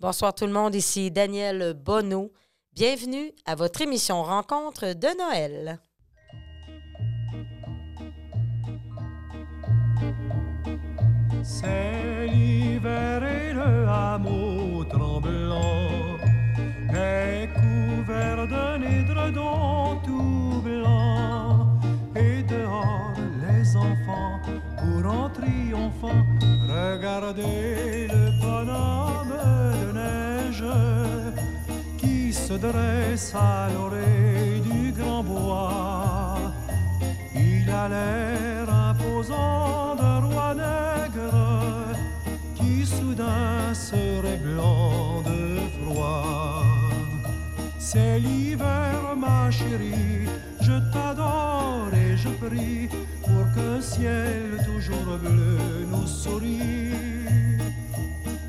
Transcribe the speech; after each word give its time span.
Bonsoir 0.00 0.32
tout 0.32 0.46
le 0.46 0.52
monde, 0.52 0.76
ici 0.76 1.10
Daniel 1.10 1.74
Bonneau. 1.74 2.32
Bienvenue 2.72 3.32
à 3.44 3.56
votre 3.56 3.80
émission 3.80 4.22
Rencontre 4.22 4.92
de 4.94 5.08
Noël. 5.18 5.80
C'est 11.42 12.28
l'hiver 12.28 13.24
et 13.24 13.52
le 13.52 13.88
hameau 13.88 14.84
tremblant 14.84 15.90
est 16.94 17.48
couvert 17.54 18.46
d'un 18.46 18.80
édredon 18.80 20.00
tout 20.04 20.62
blanc. 20.62 21.76
Et 22.14 22.44
dehors, 22.44 23.14
les 23.40 23.74
enfants, 23.74 24.37
regarder 26.68 28.08
le 28.08 28.30
bonhomme 28.40 29.34
de 29.80 29.92
neige 29.92 30.64
qui 31.96 32.32
se 32.32 32.54
dresse 32.54 33.34
à 33.34 33.68
l'oreille 33.72 34.60
du 34.60 34.92
grand 34.92 35.22
bois. 35.22 36.38
Il 37.34 37.68
a 37.70 37.88
l'air 37.88 38.72
imposant 38.90 39.96
d'un 39.96 40.20
roi 40.20 40.54
nègre 40.54 41.34
qui 42.54 42.86
soudain 42.86 43.72
serait 43.74 44.38
blanc 44.38 45.22
de 45.22 45.58
froid. 45.76 46.62
C'est 47.78 48.18
l'hiver, 48.18 49.16
ma 49.16 49.50
chérie, 49.50 50.28
je 50.68 50.78
t'adore 50.92 51.88
et 51.94 52.16
je 52.16 52.28
prie 52.28 52.88
pour 53.26 53.44
qu'un 53.54 53.80
ciel 53.80 54.44
toujours 54.68 55.16
bleu 55.24 55.58
nous 55.90 56.06
sourit. 56.06 56.92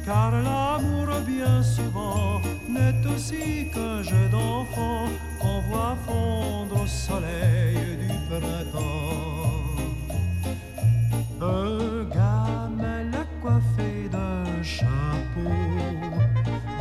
Car 0.05 0.31
l'amour, 0.31 1.07
bien 1.25 1.63
souvent, 1.63 2.41
n'est 2.75 3.01
aussi 3.13 3.69
qu'un 3.73 4.01
jeu 4.03 4.25
d'enfant 4.31 5.05
qu'on 5.39 5.59
voit 5.69 5.95
fondre 6.05 6.81
au 6.83 6.87
soleil 6.87 7.77
du 8.03 8.11
printemps. 8.29 9.69
Un 11.41 12.03
gamin 12.17 13.13
coiffé 13.41 13.91
d'un 14.15 14.61
chapeau. 14.61 15.55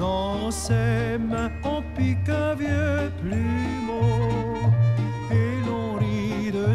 Dans 0.00 0.50
ses 0.50 1.19
mains, 1.30 1.52
on 1.64 1.80
pique 1.97 2.28
un 2.28 2.55
vieux 2.55 3.12
plumeau. 3.20 4.38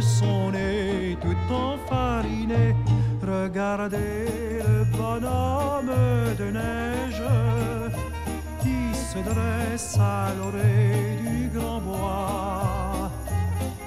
Son 0.01 0.51
nez 0.51 1.17
tout 1.21 1.53
enfariné. 1.53 2.75
Regardez 3.21 4.59
le 4.67 4.83
bonhomme 4.85 5.93
de 6.37 6.51
neige 6.51 7.23
qui 8.61 8.95
se 8.95 9.19
dresse 9.19 9.97
à 9.99 10.33
l'oreille 10.37 11.17
du 11.21 11.57
grand 11.57 11.79
bois. 11.79 13.11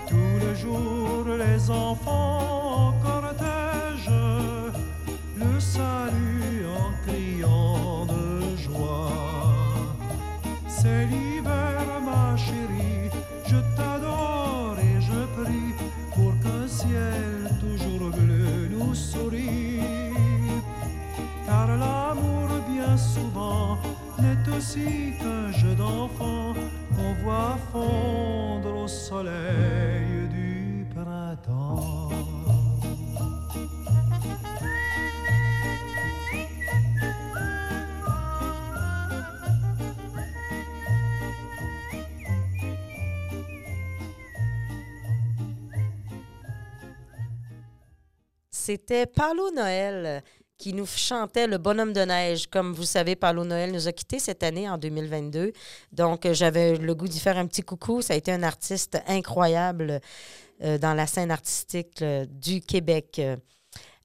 Tous 0.08 0.38
les 0.40 0.54
jours, 0.54 1.26
les 1.38 1.70
enfants 1.70 2.88
en 2.88 2.92
C'était 48.66 49.06
Paolo 49.06 49.52
Noël 49.52 50.24
qui 50.58 50.72
nous 50.72 50.86
chantait 50.86 51.46
Le 51.46 51.56
bonhomme 51.56 51.92
de 51.92 52.00
neige. 52.00 52.48
Comme 52.48 52.72
vous 52.72 52.84
savez, 52.84 53.14
Paolo 53.14 53.44
Noël 53.44 53.70
nous 53.70 53.86
a 53.86 53.92
quittés 53.92 54.18
cette 54.18 54.42
année, 54.42 54.68
en 54.68 54.76
2022. 54.76 55.52
Donc, 55.92 56.26
euh, 56.26 56.34
j'avais 56.34 56.76
le 56.76 56.94
goût 56.96 57.06
d'y 57.06 57.20
faire 57.20 57.38
un 57.38 57.46
petit 57.46 57.62
coucou. 57.62 58.02
Ça 58.02 58.14
a 58.14 58.16
été 58.16 58.32
un 58.32 58.42
artiste 58.42 58.98
incroyable 59.06 60.00
euh, 60.64 60.78
dans 60.78 60.94
la 60.94 61.06
scène 61.06 61.30
artistique 61.30 62.02
euh, 62.02 62.26
du 62.28 62.60
Québec. 62.60 63.22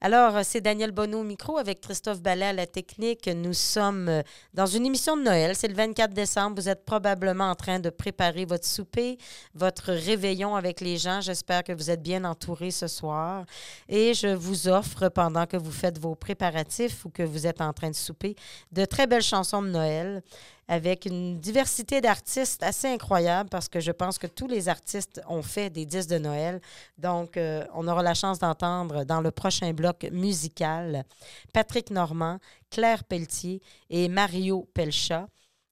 Alors, 0.04 0.44
c'est 0.44 0.60
Daniel 0.60 0.90
Bonneau 0.90 1.20
au 1.20 1.22
micro 1.22 1.58
avec 1.58 1.80
Christophe 1.80 2.20
Ballet 2.20 2.46
à 2.46 2.52
la 2.52 2.66
technique. 2.66 3.28
Nous 3.28 3.52
sommes 3.52 4.08
euh, 4.08 4.22
dans 4.52 4.66
une 4.66 4.84
émission 4.84 5.16
de 5.16 5.22
Noël. 5.22 5.54
C'est 5.54 5.68
le 5.68 5.74
24 5.74 6.12
décembre. 6.12 6.60
Vous 6.60 6.68
êtes 6.68 6.84
probablement 6.84 7.48
en 7.48 7.54
train 7.54 7.78
de 7.78 7.88
préparer 7.88 8.44
votre 8.44 8.66
souper, 8.66 9.16
votre 9.54 9.92
réveillon 9.92 10.56
avec 10.56 10.80
les 10.80 10.98
gens. 10.98 11.20
J'espère 11.20 11.62
que 11.62 11.70
vous 11.70 11.88
êtes 11.88 12.02
bien 12.02 12.24
entourés 12.24 12.72
ce 12.72 12.88
soir. 12.88 13.44
Et 13.88 14.12
je 14.12 14.26
vous 14.26 14.66
offre, 14.66 15.08
pendant 15.08 15.46
que 15.46 15.56
vous 15.56 15.70
faites 15.70 16.00
vos 16.00 16.16
préparatifs 16.16 17.04
ou 17.04 17.08
que 17.08 17.22
vous 17.22 17.46
êtes 17.46 17.60
en 17.60 17.72
train 17.72 17.90
de 17.90 17.94
souper, 17.94 18.34
de 18.72 18.84
très 18.84 19.06
belles 19.06 19.22
chansons 19.22 19.62
de 19.62 19.68
Noël 19.68 20.24
avec 20.68 21.06
une 21.06 21.38
diversité 21.38 22.00
d'artistes 22.00 22.62
assez 22.62 22.88
incroyable 22.88 23.50
parce 23.50 23.68
que 23.68 23.80
je 23.80 23.92
pense 23.92 24.18
que 24.18 24.26
tous 24.26 24.46
les 24.46 24.68
artistes 24.68 25.20
ont 25.28 25.42
fait 25.42 25.70
des 25.70 25.84
disques 25.84 26.10
de 26.10 26.18
Noël. 26.18 26.60
Donc, 26.98 27.36
euh, 27.36 27.64
on 27.74 27.86
aura 27.88 28.02
la 28.02 28.14
chance 28.14 28.38
d'entendre 28.38 29.04
dans 29.04 29.20
le 29.20 29.30
prochain 29.30 29.72
bloc 29.72 30.06
musical 30.12 31.04
Patrick 31.52 31.90
Normand, 31.90 32.38
Claire 32.70 33.04
Pelletier 33.04 33.60
et 33.90 34.08
Mario 34.08 34.68
Pelcha. 34.72 35.28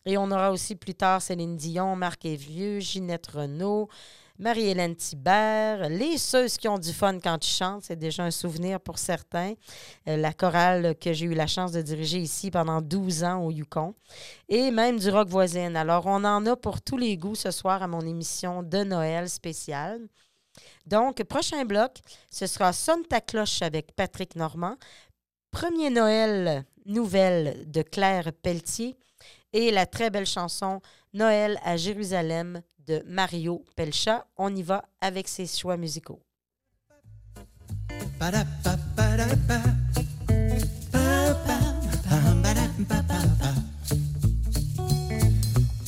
Et 0.06 0.16
on 0.16 0.30
aura 0.30 0.50
aussi 0.50 0.76
plus 0.76 0.94
tard 0.94 1.20
Céline 1.22 1.56
Dion, 1.56 1.94
Marc 1.94 2.24
Evieux, 2.24 2.80
Ginette 2.80 3.28
Renault, 3.28 3.88
Marie-Hélène 4.40 4.96
Thibert, 4.96 5.90
les 5.90 6.16
ceux 6.16 6.46
qui 6.46 6.66
ont 6.66 6.78
du 6.78 6.94
fun 6.94 7.20
quand 7.20 7.46
ils 7.46 7.52
chantent, 7.52 7.84
c'est 7.84 7.98
déjà 7.98 8.24
un 8.24 8.30
souvenir 8.30 8.80
pour 8.80 8.96
certains. 8.96 9.52
Euh, 10.08 10.16
la 10.16 10.32
chorale 10.32 10.94
que 10.98 11.12
j'ai 11.12 11.26
eu 11.26 11.34
la 11.34 11.46
chance 11.46 11.72
de 11.72 11.82
diriger 11.82 12.20
ici 12.20 12.50
pendant 12.50 12.80
12 12.80 13.22
ans 13.24 13.44
au 13.44 13.50
Yukon. 13.50 13.94
Et 14.48 14.70
même 14.70 14.98
du 14.98 15.10
rock 15.10 15.28
voisine. 15.28 15.76
Alors, 15.76 16.06
on 16.06 16.24
en 16.24 16.46
a 16.46 16.56
pour 16.56 16.80
tous 16.80 16.96
les 16.96 17.18
goûts 17.18 17.34
ce 17.34 17.50
soir 17.50 17.82
à 17.82 17.86
mon 17.86 18.00
émission 18.00 18.62
de 18.62 18.78
Noël 18.78 19.28
spéciale. 19.28 20.00
Donc, 20.86 21.22
prochain 21.24 21.66
bloc, 21.66 21.98
ce 22.30 22.46
sera 22.46 22.72
Sonne 22.72 23.04
ta 23.04 23.20
cloche 23.20 23.60
avec 23.60 23.94
Patrick 23.94 24.36
Normand. 24.36 24.76
Premier 25.50 25.90
Noël, 25.90 26.64
nouvelle 26.86 27.70
de 27.70 27.82
Claire 27.82 28.32
Pelletier. 28.42 28.96
Et 29.52 29.70
la 29.70 29.84
très 29.84 30.08
belle 30.08 30.24
chanson 30.24 30.80
Noël 31.12 31.60
à 31.62 31.76
Jérusalem 31.76 32.62
de 32.86 33.02
Mario 33.06 33.64
Pelcha. 33.76 34.26
On 34.36 34.54
y 34.54 34.62
va 34.62 34.84
avec 35.00 35.28
ses 35.28 35.46
choix 35.46 35.76
musicaux. 35.76 36.20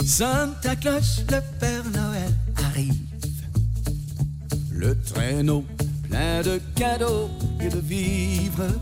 Sonne 0.05 0.55
ta 0.61 0.77
cloche, 0.77 1.21
le 1.31 1.41
Père 1.59 1.85
Noël 1.91 2.33
arrive. 2.57 2.95
Le 4.71 5.01
traîneau 5.03 5.65
plein 6.09 6.43
de 6.43 6.61
cadeaux 6.77 7.31
et 7.61 7.69
de 7.69 7.79
vivres. 7.79 8.75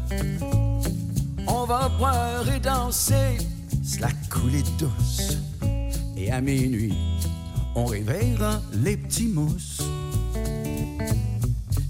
On 1.46 1.64
va 1.64 1.88
boire 1.90 2.48
et 2.52 2.58
danser, 2.58 3.38
cela 3.84 4.08
couler 4.28 4.62
douce. 4.78 5.38
Et 6.16 6.32
à 6.32 6.40
minuit, 6.40 6.94
on 7.74 7.84
réveillera 7.84 8.60
les 8.72 8.96
petits 8.96 9.28
mousses. 9.28 9.80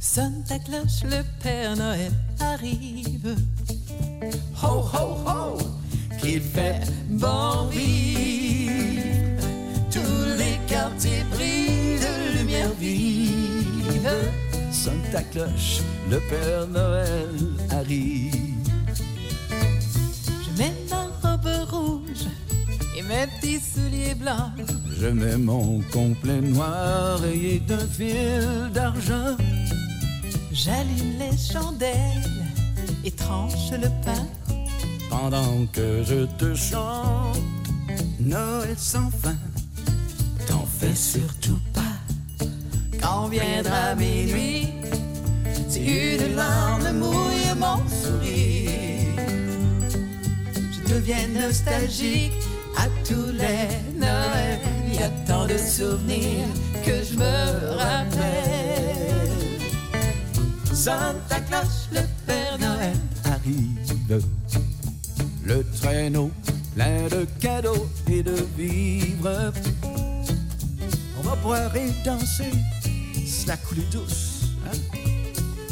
Sonne 0.00 0.42
ta 0.46 0.58
cloche, 0.58 1.04
le 1.04 1.22
Père 1.42 1.76
Noël 1.76 2.12
arrive. 2.40 3.36
Ho, 4.62 4.84
ho, 4.92 5.16
ho, 5.26 5.58
qu'il 6.20 6.40
fait 6.40 6.80
bon 7.08 7.66
vivre. 7.70 9.44
Tous 9.90 10.38
les 10.38 10.58
quartiers 10.66 11.24
brillent 11.30 12.00
de 12.00 12.38
lumière 12.38 12.72
vive. 12.78 14.10
Sonne 14.72 15.02
ta 15.12 15.22
cloche, 15.22 15.80
le 16.10 16.18
Père 16.28 16.66
Noël 16.66 17.28
arrive. 17.70 18.49
Mes 23.10 23.26
petits 23.26 23.60
souliers 23.60 24.14
blancs. 24.14 24.52
Je 25.00 25.08
mets 25.08 25.36
mon 25.36 25.80
complet 25.92 26.40
noir 26.40 27.18
rayé 27.18 27.58
d'un 27.60 27.86
fil 27.96 28.70
d'argent. 28.72 29.36
J'allume 30.52 31.14
les 31.18 31.36
chandelles 31.36 32.46
et 33.04 33.10
tranche 33.10 33.72
le 33.72 33.88
pain. 34.04 34.24
Pendant 35.10 35.66
que 35.72 36.04
je 36.04 36.26
te 36.38 36.54
chante 36.54 37.38
Noël 38.20 38.76
sans 38.76 39.10
fin, 39.10 39.38
t'en 40.46 40.64
fais 40.78 40.94
surtout 40.94 41.58
pas. 41.74 41.96
Quand 43.02 43.26
viendra 43.28 43.96
minuit, 43.96 44.68
si 45.68 45.80
une 46.14 46.36
larme 46.36 46.92
mouille 46.92 47.54
mon 47.58 47.78
sourire, 47.88 49.16
je 50.72 50.94
deviens 50.94 51.26
nostalgique 51.28 52.39
à 52.82 52.86
tous 53.06 53.32
les 53.32 53.98
Noëls. 53.98 54.58
Il 54.88 54.94
y 54.94 55.02
a 55.02 55.10
tant 55.26 55.46
de 55.46 55.56
souvenirs 55.58 56.46
que 56.84 57.02
je 57.04 57.14
me 57.16 57.76
rappelle. 57.76 59.30
Santa 60.72 61.40
Claus, 61.48 61.88
le 61.92 62.00
Père 62.26 62.58
Noël 62.58 62.96
arrive. 63.24 64.22
Le 65.44 65.64
traîneau 65.80 66.30
plein 66.74 67.08
de 67.08 67.26
cadeaux 67.40 67.88
et 68.08 68.22
de 68.22 68.36
vivres. 68.56 69.52
On 71.18 71.22
va 71.22 71.36
boire 71.36 71.76
et 71.76 71.90
danser, 72.04 72.52
c'est 73.26 73.46
la 73.48 73.56
coulée 73.56 73.86
douce. 73.92 74.54
Hein? 74.66 74.76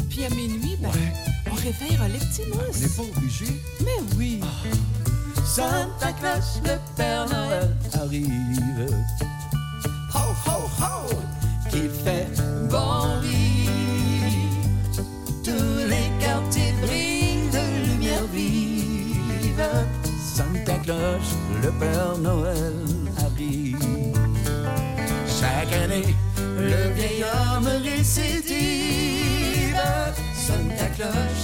Puis 0.09 0.25
à 0.25 0.29
minuit, 0.29 0.77
ben, 0.81 0.89
on 1.51 1.55
réveillera 1.55 2.07
les 2.09 2.19
petits 2.19 2.41
On 2.53 2.57
n'est 2.57 2.67
mousses. 2.67 2.95
pas 2.95 3.03
obligé. 3.03 3.45
Mais 3.81 3.99
oui, 4.17 4.39
Santa 5.49 6.13
Claus, 6.19 6.61
le 6.63 6.77
Père 6.95 7.25
Noël 7.27 7.75
arrive. 7.99 8.87
Ho, 10.13 10.19
ho, 10.45 10.69
ho, 10.79 11.09
qu'il 11.71 11.89
fait 11.89 12.27
bon 12.69 13.19
vivre. 13.19 15.01
Tous 15.43 15.89
les 15.89 16.07
quartiers 16.23 16.73
brillent 16.83 17.49
de 17.49 17.63
lumière 17.89 18.27
vive. 18.31 19.69
Santa 20.35 20.77
Claus, 20.83 21.35
le 21.63 21.71
Père 21.71 22.17
Noël 22.19 22.75
arrive. 23.17 23.79
Chaque 25.25 25.73
année, 25.73 26.15
le 26.59 26.93
vieil 26.93 27.23
homme 27.23 27.69
récidive. 27.83 28.53
Santa 30.35 30.85
Claus, 30.95 31.41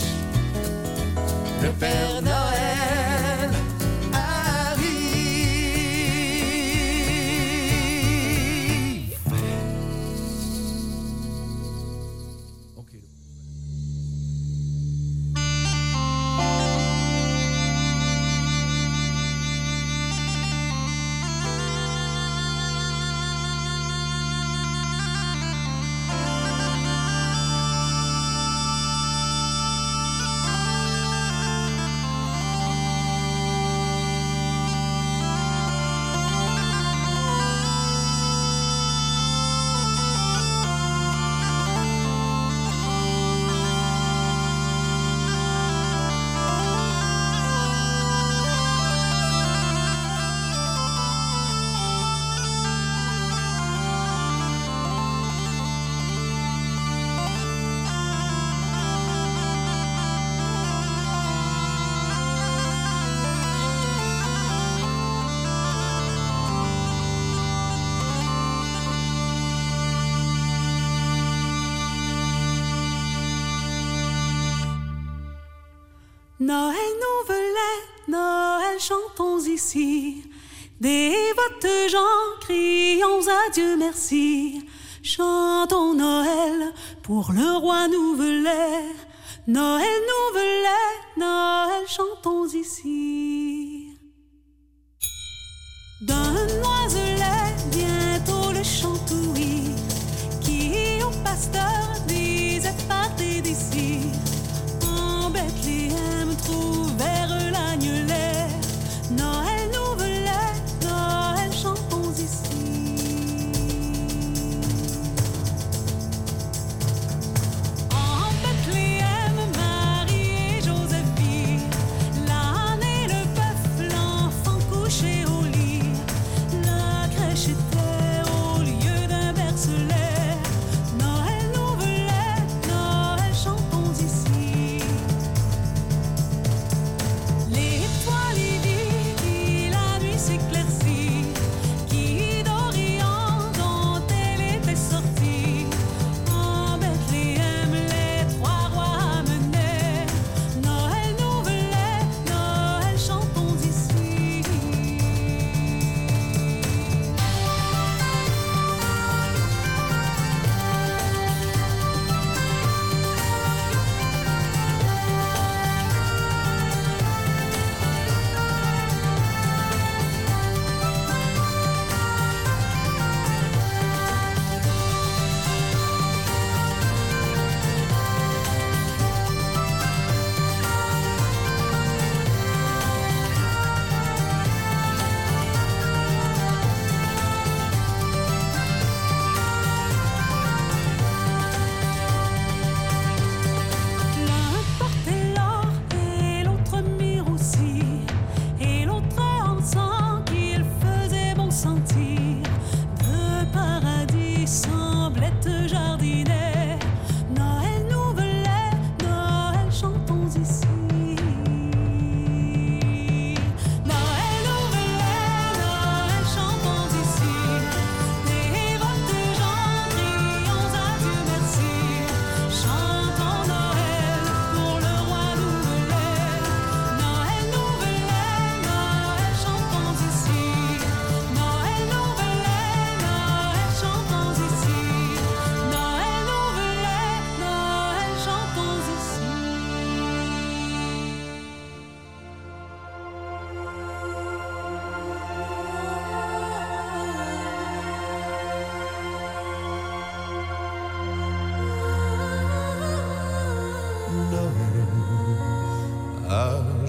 le 1.63 1.69
Père 1.71 2.21
Noël 2.21 3.14
ici. 79.55 80.23
Dévotes 80.81 81.89
gens, 81.89 82.27
crions 82.41 83.25
à 83.39 83.49
Dieu 83.53 83.77
merci. 83.77 84.67
Chantons 85.01 85.93
Noël 85.93 86.73
pour 87.03 87.31
le 87.31 87.57
roi 87.57 87.87
nous 87.87 88.15
voulait. 88.15 88.91
Noël 89.47 89.99
nous 90.09 90.27
voulait, 90.37 90.97
Noël 91.17 91.85
chantons 91.87 92.47
ici. 92.47 93.97
D'un 96.01 96.33
noiselet, 96.59 97.51
bientôt 97.71 98.51
le 98.51 98.63
chantouille, 98.63 99.75
qui 100.41 101.01
au 101.01 101.11
pasteur 101.23 101.85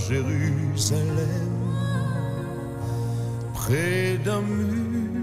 Jérusalem, 0.08 1.50
près 3.54 4.18
d'un 4.25 4.40
mur 4.40 5.20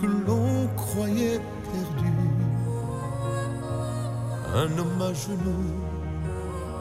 que 0.00 0.06
l'on 0.06 0.66
croyait 0.76 1.40
perdu. 1.70 2.12
Un 4.54 4.78
homme 4.78 5.02
à 5.02 5.12
genoux, 5.12 5.74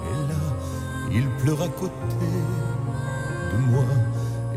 et 0.07 0.19
là, 0.29 0.43
il 1.11 1.27
pleure 1.41 1.63
à 1.63 1.67
côté 1.67 2.31
de 3.51 3.71
moi, 3.71 3.89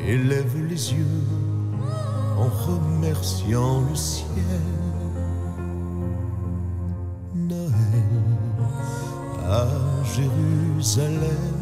et 0.07 0.17
lève 0.17 0.57
les 0.69 0.93
yeux 0.93 1.27
en 2.39 2.49
remerciant 2.67 3.81
le 3.81 3.97
ciel. 3.97 4.27
Noël 7.35 7.71
à 9.49 9.67
Jérusalem, 10.15 11.60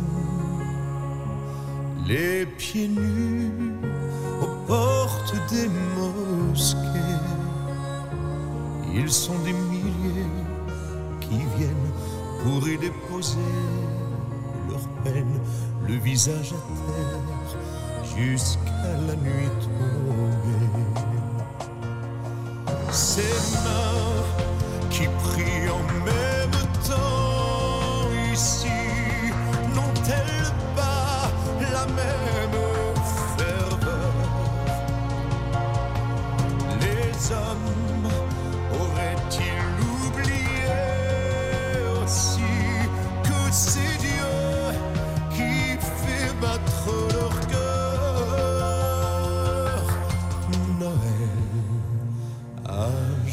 les 2.08 2.46
pieds 2.46 2.88
nus 2.88 3.52
aux 4.40 4.66
portes 4.66 5.34
des 5.50 5.68
mosquées. 5.94 6.78
Ils 8.94 9.10
sont 9.10 9.38
des 9.40 9.52
milliers 9.52 10.32
qui 11.20 11.40
viennent 11.56 11.92
pour 12.42 12.66
y 12.66 12.78
déposer 12.78 13.36
leur 14.70 14.88
peine, 15.04 15.38
le 15.86 15.94
visage 15.96 16.54
à 16.54 16.62
terre, 16.86 18.16
jusqu'à 18.16 18.92
la 19.06 19.14
nuit 19.14 19.52
tombée. 19.60 20.17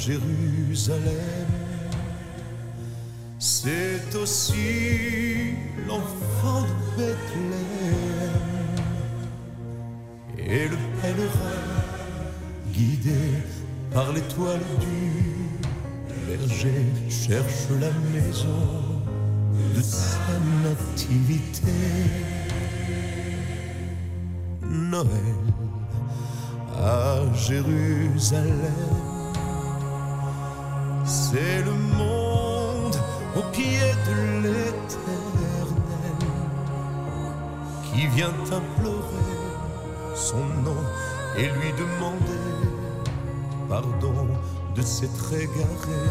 Jérusalem. 0.06 1.48
C'est 3.40 4.16
aussi 4.16 5.56
l'enfant 5.88 6.62
de 6.62 7.02
Bethléem 7.02 8.36
et 10.38 10.68
le 10.68 10.78
pèlerin 11.02 11.64
guidé 12.72 13.42
par 13.92 14.14
l'étoile 14.14 14.62
du 14.80 15.24
berger 16.28 16.86
cherche 17.10 17.68
la 17.82 17.92
maison 18.14 18.62
de 19.76 19.82
sa 19.82 20.38
nativité. 20.64 21.74
Noël 24.62 25.40
à 26.78 27.22
Jérusalem. 27.34 29.15
C'est 31.36 31.66
le 31.66 31.74
monde 31.74 32.96
au 33.36 33.42
pied 33.52 33.92
de 34.08 34.44
l'éternel 34.44 35.68
qui 37.84 38.08
vient 38.08 38.40
implorer 38.60 39.34
son 40.16 40.46
nom 40.64 40.82
et 41.38 41.48
lui 41.48 41.74
demander 41.78 42.46
pardon 43.68 44.28
de 44.76 44.82
s'être 44.82 45.34
égaré 45.34 46.06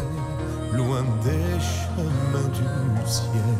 loin 0.73 1.03
des 1.23 1.59
chemins 1.59 2.49
du 2.59 3.09
ciel. 3.09 3.57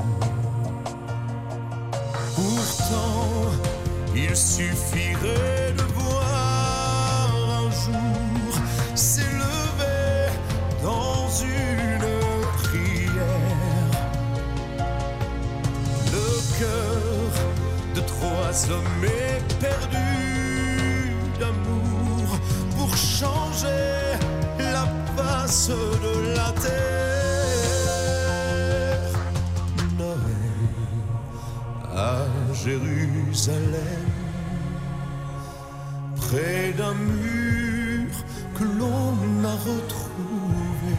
Pourtant, 2.36 3.50
il 4.16 4.36
suffirait 4.36 5.74
de 5.76 5.95
trois 18.66 18.76
hommes 18.76 19.04
éperdus 19.04 20.00
d'amour 21.40 22.40
pour 22.78 22.96
changer 22.96 24.18
la 24.60 24.88
face 25.16 25.70
de 25.70 26.36
la 26.36 26.52
terre. 26.52 26.72
Noël 29.98 30.18
à 31.96 32.26
Jérusalem, 32.54 34.10
près 36.18 36.74
d'un 36.78 36.94
mur 36.94 38.14
que 38.58 38.64
l'on 38.64 39.44
a 39.44 39.56
retrouvé. 39.70 40.96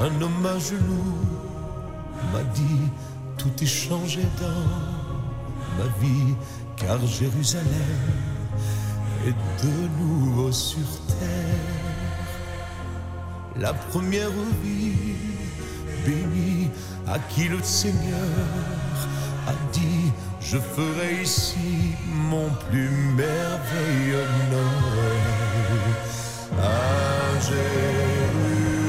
Un 0.00 0.22
homme 0.22 0.46
à 0.46 0.58
genoux 0.58 1.18
m'a 2.32 2.42
dit 2.54 2.90
tout 3.36 3.52
est 3.60 3.66
changé 3.66 4.22
dans 4.40 5.01
car 6.76 6.98
Jérusalem 7.06 7.66
est 9.26 9.64
de 9.64 9.88
nouveau 10.00 10.50
sur 10.52 10.88
terre. 11.18 11.82
La 13.58 13.72
première 13.72 14.30
vie 14.62 15.16
bénie 16.04 16.70
à 17.06 17.18
qui 17.18 17.48
le 17.48 17.62
Seigneur 17.62 18.46
a 19.46 19.52
dit 19.72 20.12
je 20.40 20.58
ferai 20.58 21.22
ici 21.22 21.94
mon 22.12 22.50
plus 22.68 22.90
merveilleux 23.16 24.26
Noël 24.50 25.22
à 26.58 27.40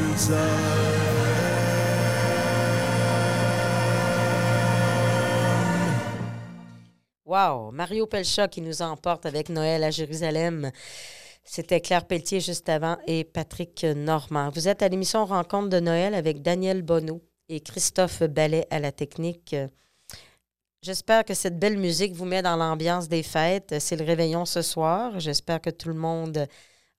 Jérusalem. 0.10 0.83
Wow! 7.34 7.72
Mario 7.72 8.06
Pelcha 8.06 8.48
qui 8.48 8.62
nous 8.62 8.84
emporte 8.84 9.26
avec 9.26 9.50
Noël 9.50 9.84
à 9.84 9.90
Jérusalem. 9.90 10.70
C'était 11.44 11.82
Claire 11.82 12.06
Pelletier 12.06 12.40
juste 12.40 12.70
avant 12.70 12.98
et 13.08 13.24
Patrick 13.24 13.84
Normand. 13.84 14.52
Vous 14.52 14.68
êtes 14.68 14.84
à 14.84 14.88
l'émission 14.88 15.26
Rencontre 15.26 15.70
de 15.70 15.80
Noël 15.80 16.14
avec 16.14 16.44
Daniel 16.44 16.84
Bonneau 16.84 17.24
et 17.50 17.60
Christophe 17.60 18.22
Ballet 18.22 18.68
à 18.70 18.78
la 18.78 18.92
technique. 18.92 19.56
J'espère 20.84 21.26
que 21.26 21.34
cette 21.34 21.58
belle 21.58 21.80
musique 21.80 22.14
vous 22.14 22.26
met 22.26 22.44
dans 22.44 22.56
l'ambiance 22.56 23.10
des 23.10 23.24
fêtes. 23.24 23.80
C'est 23.80 23.96
le 23.96 24.06
réveillon 24.06 24.46
ce 24.46 24.62
soir. 24.62 25.20
J'espère 25.20 25.60
que 25.60 25.72
tout 25.72 25.90
le 25.90 25.96
monde 25.96 26.48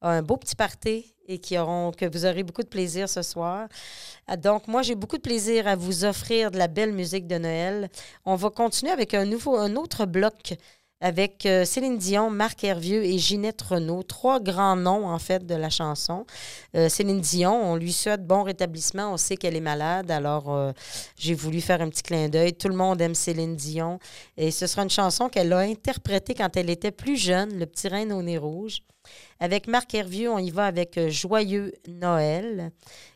a 0.00 0.10
un 0.10 0.22
beau 0.22 0.36
petit 0.36 0.56
party 0.56 1.13
et 1.26 1.38
qui 1.38 1.58
auront, 1.58 1.92
que 1.92 2.06
vous 2.06 2.26
aurez 2.26 2.42
beaucoup 2.42 2.62
de 2.62 2.68
plaisir 2.68 3.08
ce 3.08 3.22
soir. 3.22 3.68
Ah, 4.26 4.36
Donc, 4.36 4.68
moi, 4.68 4.82
j'ai 4.82 4.94
beaucoup 4.94 5.16
de 5.16 5.22
plaisir 5.22 5.66
à 5.66 5.76
vous 5.76 6.04
offrir 6.04 6.50
de 6.50 6.58
la 6.58 6.68
belle 6.68 6.92
musique 6.92 7.26
de 7.26 7.38
Noël. 7.38 7.88
On 8.24 8.34
va 8.34 8.50
continuer 8.50 8.92
avec 8.92 9.14
un 9.14 9.24
nouveau, 9.24 9.56
un 9.56 9.76
autre 9.76 10.06
bloc 10.06 10.54
avec 11.04 11.44
euh, 11.44 11.66
Céline 11.66 11.98
Dion, 11.98 12.30
Marc 12.30 12.64
Hervieux 12.64 13.04
et 13.04 13.18
Ginette 13.18 13.60
Renault, 13.60 14.02
trois 14.04 14.40
grands 14.40 14.74
noms 14.74 15.06
en 15.06 15.18
fait 15.18 15.44
de 15.44 15.54
la 15.54 15.68
chanson. 15.68 16.24
Euh, 16.74 16.88
Céline 16.88 17.20
Dion, 17.20 17.72
on 17.72 17.76
lui 17.76 17.92
souhaite 17.92 18.26
bon 18.26 18.42
rétablissement, 18.42 19.12
on 19.12 19.18
sait 19.18 19.36
qu'elle 19.36 19.54
est 19.54 19.60
malade, 19.60 20.10
alors 20.10 20.50
euh, 20.54 20.72
j'ai 21.18 21.34
voulu 21.34 21.60
faire 21.60 21.82
un 21.82 21.90
petit 21.90 22.02
clin 22.02 22.30
d'œil. 22.30 22.54
Tout 22.54 22.68
le 22.68 22.76
monde 22.76 23.02
aime 23.02 23.14
Céline 23.14 23.54
Dion 23.54 23.98
et 24.38 24.50
ce 24.50 24.66
sera 24.66 24.82
une 24.82 24.90
chanson 24.90 25.28
qu'elle 25.28 25.52
a 25.52 25.58
interprétée 25.58 26.32
quand 26.34 26.56
elle 26.56 26.70
était 26.70 26.90
plus 26.90 27.18
jeune, 27.18 27.58
Le 27.58 27.66
petit 27.66 27.88
reine 27.88 28.10
au 28.10 28.22
nez 28.22 28.38
rouge. 28.38 28.80
Avec 29.40 29.66
Marc 29.66 29.94
Hervieux, 29.94 30.30
on 30.30 30.38
y 30.38 30.50
va 30.50 30.66
avec 30.66 30.98
euh, 30.98 31.10
Joyeux 31.10 31.72
Noël. 31.88 32.70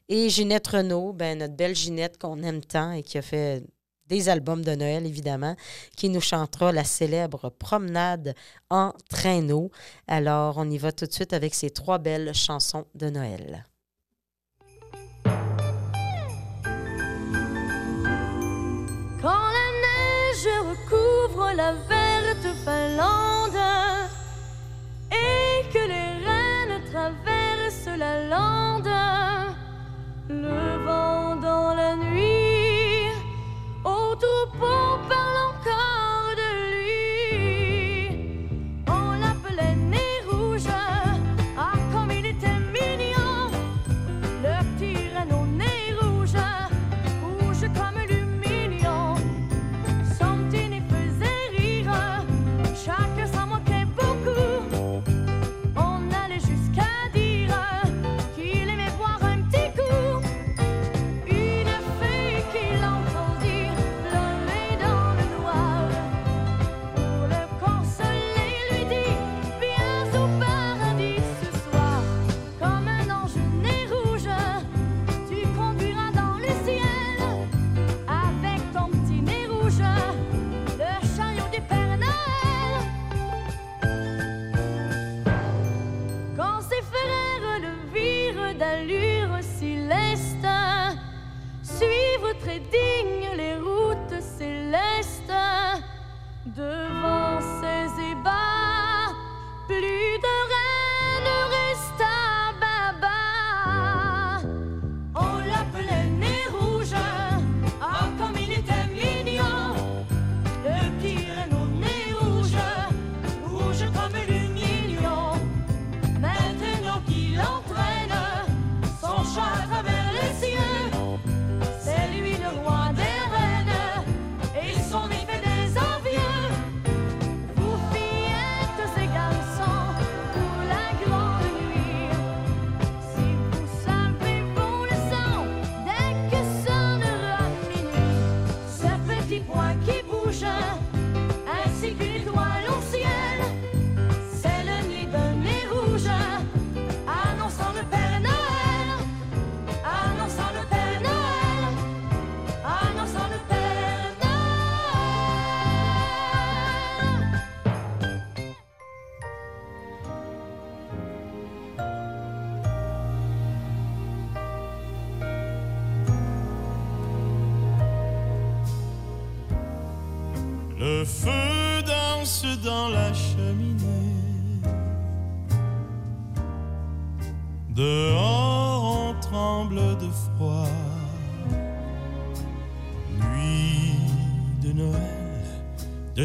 Et 0.08 0.30
Ginette 0.30 0.66
Renault, 0.68 1.12
ben, 1.12 1.38
notre 1.38 1.54
belle 1.54 1.76
Ginette 1.76 2.18
qu'on 2.18 2.42
aime 2.42 2.62
tant 2.62 2.92
et 2.92 3.02
qui 3.02 3.18
a 3.18 3.22
fait 3.22 3.62
des 4.08 4.28
albums 4.28 4.64
de 4.64 4.74
Noël, 4.74 5.06
évidemment, 5.06 5.54
qui 5.96 6.08
nous 6.08 6.20
chantera 6.20 6.72
la 6.72 6.84
célèbre 6.84 7.50
promenade 7.50 8.34
en 8.70 8.92
traîneau. 9.08 9.70
Alors, 10.06 10.56
on 10.56 10.68
y 10.70 10.78
va 10.78 10.92
tout 10.92 11.06
de 11.06 11.12
suite 11.12 11.32
avec 11.32 11.54
ces 11.54 11.70
trois 11.70 11.98
belles 11.98 12.34
chansons 12.34 12.86
de 12.94 13.10
Noël. 13.10 13.64
Quand 19.20 19.48
la 19.56 19.68
neige 19.84 20.48
recouvre 20.70 21.52
la 21.54 21.72
verte 21.72 22.46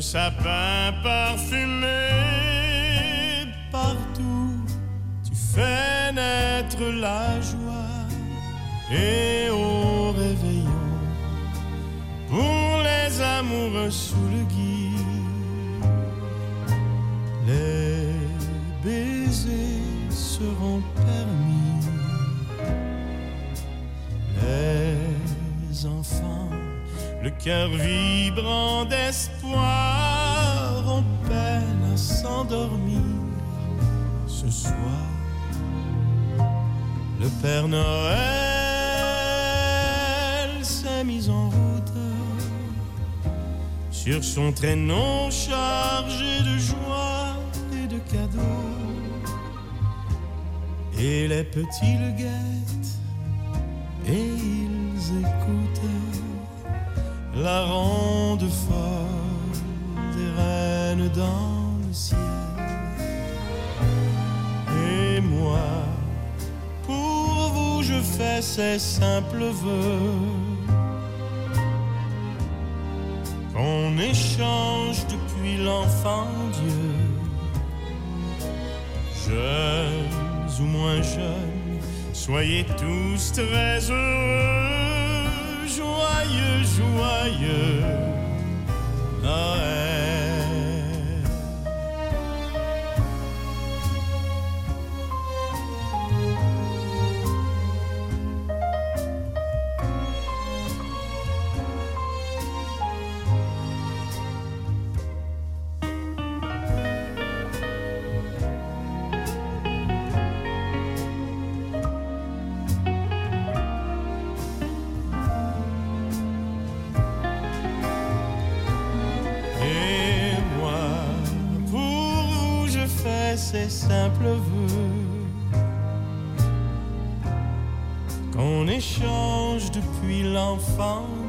de 0.04 0.10
sapins 0.10 1.93
ce 34.28 34.50
soir. 34.50 34.74
Le 37.20 37.28
Père 37.42 37.68
Noël 37.68 37.84
s'est 40.62 41.04
mis 41.04 41.30
en 41.30 41.50
route 41.50 41.94
sur 43.92 44.24
son 44.24 44.52
traîneau 44.52 45.32
chargé 45.32 46.42
de 46.42 46.58
joie 46.58 47.36
et 47.74 47.88
de 47.88 48.00
cadeaux. 48.12 48.40
Et 51.00 51.28
les 51.28 51.44
petits 51.44 51.98
le 51.98 52.12
guettent 52.12 53.00
et 54.06 54.12
ils 54.12 55.20
écoutent 55.20 55.90
la 57.36 57.66
ronde 57.66 58.48
folle 58.68 59.58
des 60.16 60.30
reines 60.38 61.10
dans 61.16 61.63
fais 68.04 68.42
ces 68.42 68.80
simples 68.80 69.46
vœux. 69.64 70.44
Qu'on 73.54 73.98
échange 73.98 75.06
depuis 75.08 75.58
l'enfant 75.64 76.28
Dieu. 76.60 76.94
Jeunes 79.26 80.60
ou 80.60 80.64
moins 80.64 81.02
jeunes, 81.02 81.80
soyez 82.14 82.66
tous 82.78 83.32
très 83.32 83.80
heureux. 83.90 85.24
Joyeux, 85.66 86.64
joyeux 86.78 87.84
Noël. 89.24 89.93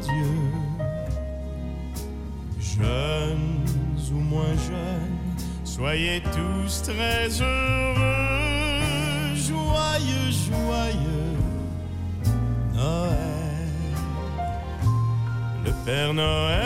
Dieu. 0.03 0.35
Jeunes 2.59 3.67
ou 4.13 4.19
moins 4.19 4.57
jeunes, 4.69 5.19
soyez 5.65 6.23
tous 6.33 6.83
très 6.83 7.29
heureux, 7.41 9.35
joyeux, 9.35 10.31
joyeux 10.49 11.39
Noël. 12.75 13.69
Le 15.65 15.73
Père 15.85 16.13
Noël 16.13 16.65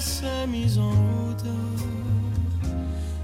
s'est 0.00 0.46
mis 0.48 0.78
en 0.78 0.90
route 0.90 1.46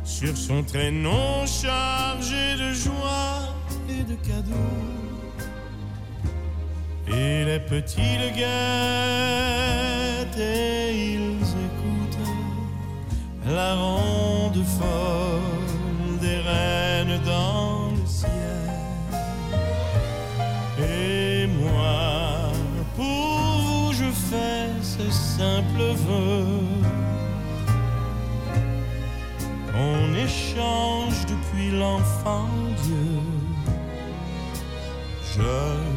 sur 0.04 0.36
son 0.36 0.62
traîneau 0.62 1.44
chargé 1.46 2.56
de 2.56 2.72
joie 2.72 3.54
et 3.88 4.02
de 4.04 4.14
cadeaux. 4.16 5.05
Et 7.08 7.44
les 7.44 7.60
petits 7.60 8.18
le 8.18 8.30
guettent 8.30 9.56
et 10.38 11.14
ils 11.14 11.40
écoutent 11.40 12.18
la 13.46 13.74
ronde 13.76 14.62
folle 14.78 16.18
des 16.20 16.38
reines 16.38 17.20
dans 17.24 17.90
le 17.90 18.06
ciel. 18.06 18.30
Et 20.80 21.46
moi, 21.46 22.50
pour 22.96 23.04
vous, 23.64 23.92
je 23.92 24.10
fais 24.10 24.68
ce 24.82 25.08
simple 25.10 25.94
vœu 26.06 26.44
qu'on 29.72 30.14
échange 30.14 31.18
depuis 31.26 31.70
l'enfant 31.70 32.48
Dieu. 32.82 33.20
Jeunes, 35.36 35.95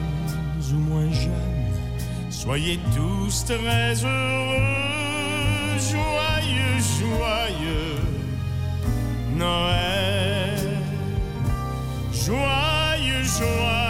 soyez 2.39 2.79
tous 2.95 3.43
très 3.43 3.93
heureux, 4.05 5.77
joyeux, 5.91 6.77
joyeux 6.99 7.99
Noël. 9.35 10.77
Joyeux, 12.13 13.23
joyeux 13.23 13.88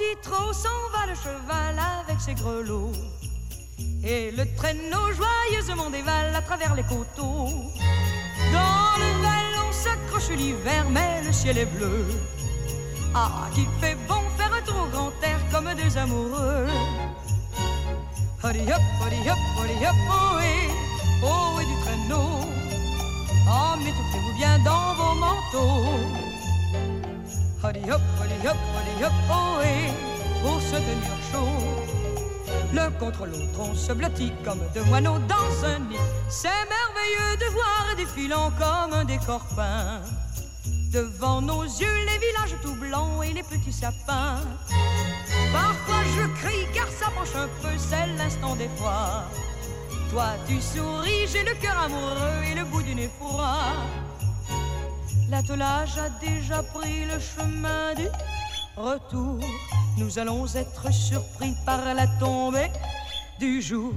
petit 0.00 0.16
trot 0.22 0.52
s'en 0.52 0.80
va 0.92 1.06
le 1.06 1.14
cheval 1.14 1.76
avec 2.00 2.20
ses 2.20 2.34
grelots. 2.34 2.92
Et 4.02 4.30
le 4.30 4.44
traîneau 4.56 5.04
joyeusement 5.12 5.90
dévale 5.90 6.34
à 6.34 6.42
travers 6.42 6.74
les 6.74 6.82
coteaux. 6.82 7.48
Dans 8.52 8.92
le 9.02 9.10
vallon 9.24 9.68
s'accroche 9.72 10.30
l'hiver, 10.30 10.86
mais 10.90 11.22
le 11.24 11.32
ciel 11.32 11.58
est 11.58 11.66
bleu. 11.76 12.04
Ah, 13.14 13.48
qu'il 13.54 13.68
fait 13.80 13.96
bon 14.08 14.22
faire 14.36 14.52
un 14.54 14.62
tour 14.62 14.84
au 14.84 14.88
grand 14.88 15.12
air 15.22 15.38
comme 15.52 15.68
deux 15.74 15.98
amoureux. 15.98 16.66
Hurry 18.42 18.72
hop, 18.72 18.82
hurry 19.00 19.28
hop, 19.28 19.38
hurry 19.58 19.86
hop, 19.86 19.96
ohé, 20.18 20.54
ohé 21.22 21.64
du 21.66 21.76
traîneau. 21.82 22.40
Oh, 23.48 23.76
m'étouffez-vous 23.78 24.36
bien 24.38 24.58
dans 24.60 24.94
vos 24.94 25.14
manteaux. 25.14 26.29
Hop, 27.70 28.00
ohé, 29.30 29.92
pour 30.42 30.60
se 30.60 30.74
tenir 30.74 31.16
chaud. 31.30 31.84
L'un 32.72 32.90
contre 32.90 33.26
l'autre, 33.26 33.60
on 33.60 33.74
se 33.74 33.92
blottit 33.92 34.32
comme 34.44 34.60
deux 34.74 34.82
moineaux 34.84 35.20
dans 35.28 35.64
un 35.64 35.78
nid. 35.78 35.96
C'est 36.28 36.48
merveilleux 36.48 37.36
de 37.38 37.52
voir 37.52 37.94
défilant 37.96 38.50
comme 38.58 38.92
un 38.92 39.04
décor. 39.04 39.46
Devant 40.92 41.40
nos 41.40 41.62
yeux, 41.62 41.94
les 42.06 42.18
villages 42.18 42.56
tout 42.60 42.74
blancs 42.74 43.24
et 43.24 43.32
les 43.32 43.44
petits 43.44 43.72
sapins. 43.72 44.40
Parfois 45.52 46.02
je 46.16 46.26
crie 46.42 46.66
car 46.74 46.88
ça 46.88 47.06
penche 47.16 47.36
un 47.36 47.48
peu, 47.62 47.76
c'est 47.78 48.06
l'instant 48.18 48.56
des 48.56 48.68
fois. 48.78 49.22
Toi 50.10 50.30
tu 50.48 50.60
souris, 50.60 51.28
j'ai 51.32 51.44
le 51.44 51.54
cœur 51.54 51.78
amoureux 51.78 52.42
et 52.50 52.54
le 52.56 52.64
bout 52.64 52.82
du 52.82 52.96
nez. 52.96 53.10
L'attelage 55.30 55.96
a 55.96 56.08
déjà 56.20 56.60
pris 56.60 57.04
le 57.04 57.20
chemin 57.20 57.94
du 57.94 58.08
retour. 58.76 59.38
Nous 59.96 60.18
allons 60.18 60.44
être 60.56 60.92
surpris 60.92 61.54
par 61.64 61.94
la 61.94 62.08
tombée 62.18 62.70
du 63.38 63.62
jour. 63.62 63.92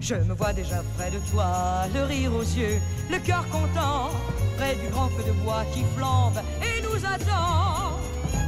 Je 0.00 0.14
me 0.14 0.32
vois 0.32 0.54
déjà 0.54 0.82
près 0.96 1.10
de 1.10 1.18
toi, 1.30 1.84
le 1.92 2.04
rire 2.04 2.32
aux 2.34 2.40
yeux, 2.40 2.80
le 3.10 3.18
cœur 3.18 3.46
content, 3.50 4.10
près 4.56 4.76
du 4.76 4.88
grand 4.88 5.08
feu 5.08 5.24
de 5.26 5.32
bois 5.44 5.64
qui 5.74 5.84
flambe 5.94 6.40
et 6.62 6.80
nous 6.80 7.04
attend. 7.04 7.98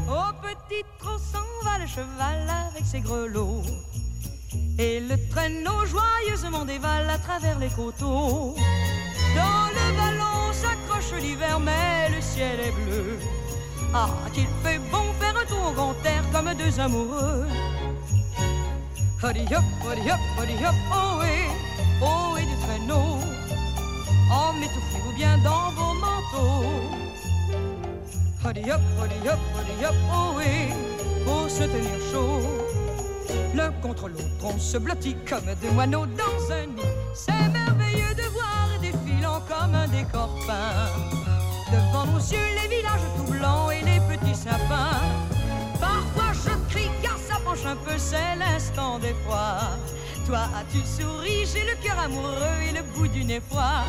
Au 0.08 0.32
petit 0.40 0.82
trot 0.98 1.18
s'en 1.18 1.44
va 1.62 1.78
le 1.78 1.86
cheval 1.86 2.48
avec 2.70 2.86
ses 2.86 3.00
grelots. 3.00 3.62
Et 4.78 5.00
le 5.00 5.16
traîneau 5.28 5.84
joyeusement 5.84 6.64
dévale 6.64 7.10
à 7.10 7.18
travers 7.18 7.58
les 7.58 7.68
coteaux. 7.68 8.56
S'accroche 10.60 11.12
l'hiver, 11.20 11.58
mais 11.60 12.10
le 12.14 12.20
ciel 12.20 12.60
est 12.60 12.72
bleu. 12.72 13.18
Ah, 13.92 14.10
qu'il 14.34 14.46
fait 14.62 14.78
bon 14.92 15.06
faire 15.18 15.36
un 15.42 15.46
tour 15.46 15.72
grand 15.74 15.94
air 16.04 16.22
comme 16.32 16.52
deux 16.54 16.78
amoureux. 16.78 17.46
Hurry 19.22 19.44
up, 19.52 19.64
hurry 19.84 20.10
up, 20.10 20.20
hurry 20.36 20.64
up, 20.64 20.74
oh 20.92 21.20
oui, 21.20 21.36
oh 22.00 22.34
oui 22.34 22.42
du 22.50 22.56
traîneau. 22.64 23.18
Oh, 24.32 24.52
m'étouffez-vous 24.58 25.14
bien 25.16 25.36
dans 25.38 25.70
vos 25.76 25.94
manteaux. 26.04 26.64
Hurry 28.44 28.70
up, 28.70 28.80
hurry 28.98 29.28
up, 29.28 29.40
hurry 29.54 29.84
up, 29.84 29.94
oh 30.12 30.32
oui, 30.36 30.72
pour 31.24 31.50
se 31.50 31.64
tenir 31.64 31.98
chaud. 32.10 32.40
L'un 33.54 33.72
contre 33.82 34.08
l'autre, 34.08 34.44
on 34.44 34.58
se 34.58 34.78
blottit 34.78 35.16
comme 35.28 35.44
deux 35.60 35.70
moineaux 35.72 36.06
dans 36.06 36.52
un 36.52 36.66
nid. 36.66 37.49
Devant 40.12 42.06
nos 42.06 42.18
yeux, 42.18 42.38
les 42.60 42.68
villages 42.76 43.06
tout 43.16 43.32
blancs 43.32 43.70
et 43.72 43.84
les 43.84 44.00
petits 44.00 44.34
sapins. 44.34 44.98
Parfois 45.80 46.32
je 46.32 46.50
crie 46.68 46.90
car 47.02 47.16
ça 47.16 47.36
penche 47.44 47.64
un 47.64 47.76
peu, 47.76 47.96
c'est 47.96 48.36
l'instant 48.36 48.98
des 48.98 49.14
fois. 49.24 49.58
Toi, 50.26 50.48
tu 50.72 50.78
souris, 50.78 51.46
j'ai 51.46 51.64
le 51.64 51.76
cœur 51.82 51.98
amoureux 51.98 52.58
et 52.68 52.72
le 52.72 52.82
bout 52.94 53.08
du 53.08 53.24
nez 53.24 53.40
froid. 53.48 53.84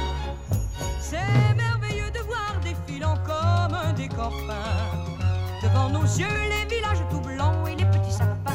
C'est 1.00 1.56
merveilleux 1.56 2.12
de 2.12 2.20
voir 2.20 2.54
défilant 2.64 3.18
comme 3.26 3.74
un 3.74 3.94
décor 3.94 4.32
peint. 4.48 5.64
Devant 5.64 5.90
nos 5.90 6.04
yeux, 6.04 6.28
les 6.50 6.76
villages 6.76 7.04
tout 7.10 7.22
blancs 7.22 7.68
et 7.68 7.76
les 7.76 7.86
petits 7.86 8.14
sapins. 8.14 8.54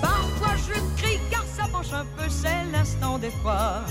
Parfois 0.00 0.56
je 0.56 0.80
crie 1.00 1.20
car 1.30 1.44
ça 1.54 1.64
penche 1.70 1.92
un 1.92 2.06
peu, 2.16 2.28
c'est 2.28 2.64
l'instant 2.72 3.18
des 3.18 3.32
fois. 3.42 3.82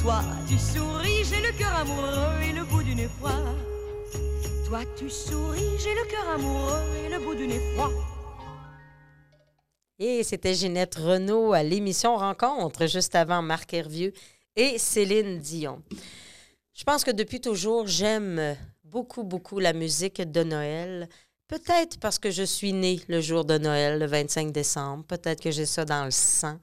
Toi, 0.00 0.22
tu 0.48 0.56
souris, 0.58 1.24
j'ai 1.24 1.40
le 1.40 1.52
cœur 1.58 1.74
amoureux 1.74 2.42
et 2.42 2.52
le 2.52 2.64
bout 2.64 2.82
du 2.82 2.94
nez 2.94 3.08
froid. 3.18 3.32
Toi, 4.66 4.80
tu 4.96 5.10
souris, 5.10 5.78
j'ai 5.78 5.94
le 5.94 6.08
cœur 6.08 6.28
amoureux 6.28 6.82
et 7.04 7.08
le 7.08 7.18
bout 7.18 7.34
du 7.34 7.46
nez 7.48 7.60
froid. 7.74 7.90
Et 9.98 10.22
c'était 10.22 10.54
Ginette 10.54 10.94
Renault 10.94 11.52
à 11.52 11.62
l'émission 11.64 12.16
Rencontre, 12.16 12.86
juste 12.86 13.16
avant 13.16 13.42
Marc 13.42 13.74
Hervieux 13.74 14.12
et 14.54 14.78
Céline 14.78 15.38
Dion. 15.38 15.82
Je 16.74 16.84
pense 16.84 17.02
que 17.02 17.10
depuis 17.10 17.40
toujours, 17.40 17.88
j'aime 17.88 18.56
beaucoup, 18.84 19.24
beaucoup 19.24 19.58
la 19.58 19.72
musique 19.72 20.22
de 20.22 20.44
Noël. 20.44 21.08
Peut-être 21.48 21.98
parce 21.98 22.18
que 22.18 22.30
je 22.30 22.42
suis 22.42 22.74
née 22.74 23.00
le 23.08 23.22
jour 23.22 23.42
de 23.42 23.56
Noël, 23.56 23.98
le 23.98 24.04
25 24.04 24.52
décembre. 24.52 25.04
Peut-être 25.04 25.40
que 25.40 25.50
j'ai 25.50 25.64
ça 25.64 25.86
dans 25.86 26.04
le 26.04 26.10
sang. 26.10 26.58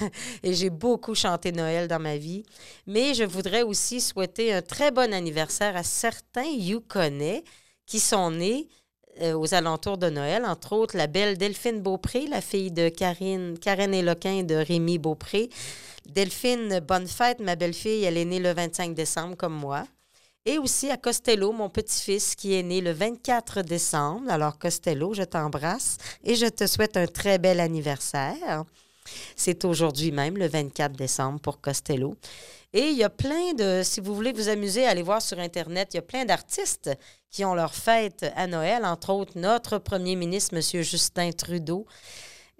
Et 0.42 0.54
j'ai 0.54 0.70
beaucoup 0.70 1.14
chanté 1.14 1.52
Noël 1.52 1.86
dans 1.86 2.00
ma 2.00 2.16
vie. 2.16 2.42
Mais 2.86 3.12
je 3.12 3.24
voudrais 3.24 3.62
aussi 3.62 4.00
souhaiter 4.00 4.54
un 4.54 4.62
très 4.62 4.90
bon 4.90 5.12
anniversaire 5.12 5.76
à 5.76 5.82
certains 5.82 6.50
Yukonnais 6.50 7.44
qui 7.84 8.00
sont 8.00 8.30
nés 8.30 8.68
euh, 9.20 9.34
aux 9.34 9.52
alentours 9.52 9.98
de 9.98 10.08
Noël, 10.08 10.46
entre 10.46 10.72
autres 10.72 10.96
la 10.96 11.08
belle 11.08 11.36
Delphine 11.36 11.82
Beaupré, 11.82 12.26
la 12.26 12.40
fille 12.40 12.72
de 12.72 12.88
Karine, 12.88 13.58
Karen 13.58 13.92
Éloquin 13.92 14.38
et 14.38 14.44
de 14.44 14.54
Rémi 14.54 14.96
Beaupré. 14.96 15.50
Delphine, 16.06 16.80
bonne 16.80 17.06
fête, 17.06 17.38
ma 17.40 17.54
belle-fille, 17.54 18.04
elle 18.04 18.16
est 18.16 18.24
née 18.24 18.40
le 18.40 18.54
25 18.54 18.94
décembre 18.94 19.36
comme 19.36 19.52
moi. 19.54 19.84
Et 20.44 20.58
aussi 20.58 20.90
à 20.90 20.96
Costello, 20.96 21.52
mon 21.52 21.68
petit-fils 21.68 22.34
qui 22.34 22.54
est 22.54 22.64
né 22.64 22.80
le 22.80 22.90
24 22.90 23.62
décembre. 23.62 24.28
Alors 24.28 24.58
Costello, 24.58 25.14
je 25.14 25.22
t'embrasse 25.22 25.98
et 26.24 26.34
je 26.34 26.46
te 26.46 26.66
souhaite 26.66 26.96
un 26.96 27.06
très 27.06 27.38
bel 27.38 27.60
anniversaire. 27.60 28.64
C'est 29.36 29.64
aujourd'hui 29.64 30.10
même, 30.10 30.36
le 30.36 30.48
24 30.48 30.92
décembre, 30.96 31.40
pour 31.40 31.60
Costello. 31.60 32.16
Et 32.72 32.88
il 32.88 32.96
y 32.96 33.04
a 33.04 33.10
plein 33.10 33.52
de, 33.52 33.82
si 33.84 34.00
vous 34.00 34.14
voulez 34.14 34.32
vous 34.32 34.48
amuser, 34.48 34.84
allez 34.84 35.02
voir 35.02 35.22
sur 35.22 35.38
Internet, 35.38 35.90
il 35.92 35.96
y 35.96 36.00
a 36.00 36.02
plein 36.02 36.24
d'artistes 36.24 36.90
qui 37.30 37.44
ont 37.44 37.54
leur 37.54 37.74
fête 37.74 38.26
à 38.34 38.46
Noël, 38.46 38.84
entre 38.84 39.10
autres 39.10 39.32
notre 39.36 39.78
premier 39.78 40.16
ministre, 40.16 40.54
M. 40.56 40.82
Justin 40.82 41.30
Trudeau, 41.32 41.86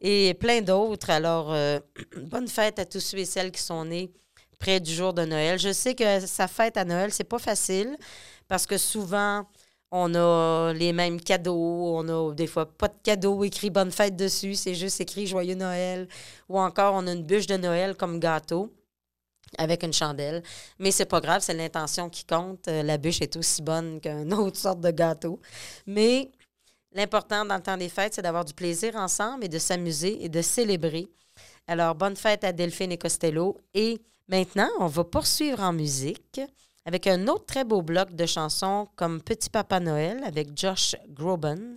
et 0.01 0.35
plein 0.35 0.61
d'autres. 0.61 1.11
Alors, 1.11 1.53
euh, 1.53 1.81
bonne 2.17 2.49
fête 2.49 2.79
à 2.79 2.85
tous 2.85 3.01
ceux 3.01 3.19
et 3.19 3.25
celles 3.25 3.51
qui 3.51 3.63
sont 3.63 3.85
nés 3.87 4.13
près 4.63 4.79
du 4.79 4.95
jour 4.95 5.13
de 5.13 5.25
Noël. 5.25 5.59
Je 5.59 5.73
sais 5.73 5.95
que 5.97 6.21
sa 6.21 6.47
fête 6.47 6.77
à 6.77 6.85
Noël, 6.85 7.13
c'est 7.13 7.25
pas 7.25 7.41
facile 7.41 7.97
parce 8.47 8.65
que 8.65 8.79
souvent, 8.79 9.45
on 9.91 10.15
a 10.15 10.73
les 10.73 10.93
mêmes 10.93 11.21
cadeaux, 11.21 11.97
on 11.97 12.09
a 12.09 12.33
des 12.33 12.47
fois 12.47 12.67
pas 12.67 12.87
de 12.87 12.95
cadeaux 13.03 13.43
écrit 13.43 13.71
bonne 13.71 13.91
fête 13.91 14.15
dessus, 14.15 14.55
c'est 14.55 14.77
juste 14.77 15.01
écrit 15.01 15.27
joyeux 15.27 15.57
Noël 15.57 16.07
ou 16.49 16.61
encore 16.61 16.95
on 16.95 17.09
a 17.09 17.13
une 17.13 17.25
bûche 17.25 17.49
de 17.49 17.57
Noël 17.57 17.97
comme 17.97 18.21
gâteau 18.21 18.73
avec 19.59 19.83
une 19.83 19.93
chandelle. 19.93 20.45
Mais 20.79 20.93
c'est 20.93 21.07
pas 21.07 21.21
grave, 21.21 21.43
c'est 21.43 21.55
l'intention 21.55 22.09
qui 22.09 22.25
compte. 22.25 22.69
Euh, 22.69 22.85
La 22.85 22.99
bûche 22.99 23.21
est 23.21 23.37
aussi 23.37 23.63
bonne 23.63 24.01
qu'une 24.01 24.33
autre 24.33 24.57
sorte 24.57 24.81
de 24.81 24.91
gâteau. 24.93 25.41
Mais 25.87 26.31
l'important 26.93 27.45
dans 27.45 27.57
le 27.57 27.63
temps 27.63 27.77
des 27.77 27.89
fêtes, 27.91 28.15
c'est 28.15 28.23
d'avoir 28.23 28.45
du 28.45 28.55
plaisir 28.55 28.95
ensemble 28.95 29.45
et 29.45 29.49
de 29.49 29.59
s'amuser 29.59 30.25
et 30.25 30.29
de 30.29 30.41
célébrer. 30.41 31.09
Alors, 31.67 31.95
bonne 31.95 32.17
fête 32.17 32.45
à 32.45 32.53
Delphine 32.53 32.93
et 32.93 32.99
Costello. 32.99 33.59
Et 33.75 34.01
maintenant, 34.29 34.71
on 34.79 34.87
va 34.87 35.05
poursuivre 35.05 35.61
en 35.61 35.73
musique 35.73 36.41
avec 36.85 37.07
un 37.07 37.29
autre 37.29 37.47
très 37.47 37.65
beau 37.65 37.83
bloc 37.83 38.15
de 38.15 38.27
chansons 38.27 38.89
comme 38.97 39.23
Petit 39.23 39.51
Papa 39.51 39.81
Noël 39.81 40.23
avec 40.25 40.57
Josh 40.57 40.97
Groban, 41.09 41.77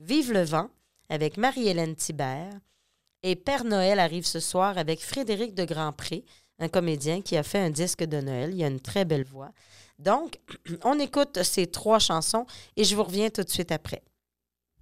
Vive 0.00 0.32
le 0.32 0.42
vent 0.42 0.70
avec 1.08 1.36
Marie-Hélène 1.36 1.94
Thibert 1.94 2.52
et 3.22 3.36
Père 3.36 3.64
Noël 3.64 3.98
arrive 3.98 4.26
ce 4.26 4.40
soir 4.40 4.76
avec 4.76 5.00
Frédéric 5.00 5.54
de 5.54 5.64
Grandpré, 5.64 6.24
un 6.58 6.68
comédien 6.68 7.22
qui 7.22 7.36
a 7.36 7.42
fait 7.42 7.58
un 7.58 7.70
disque 7.70 8.04
de 8.04 8.20
Noël. 8.20 8.52
Il 8.54 8.62
a 8.64 8.66
une 8.66 8.80
très 8.80 9.04
belle 9.04 9.24
voix. 9.24 9.50
Donc, 9.98 10.38
on 10.84 10.98
écoute 10.98 11.42
ces 11.42 11.66
trois 11.68 11.98
chansons 11.98 12.46
et 12.76 12.84
je 12.84 12.94
vous 12.94 13.04
reviens 13.04 13.30
tout 13.30 13.42
de 13.42 13.50
suite 13.50 13.72
après. 13.72 14.02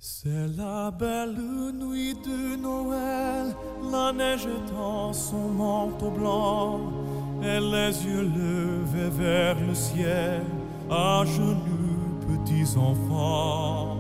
C'est 0.05 0.49
la 0.59 0.91
belle 0.91 1.37
nuit 1.75 2.15
de 2.15 2.57
Noël, 2.57 3.55
la 3.89 4.13
neige 4.13 4.49
dans 4.77 5.13
son 5.13 5.47
manteau 5.51 6.11
blanc, 6.11 6.81
et 7.41 7.61
les 7.61 8.05
yeux 8.05 8.23
levés 8.23 9.11
vers 9.11 9.55
le 9.61 9.73
ciel, 9.73 10.43
à 10.91 11.23
genoux 11.25 12.19
petits 12.27 12.77
enfants, 12.77 13.97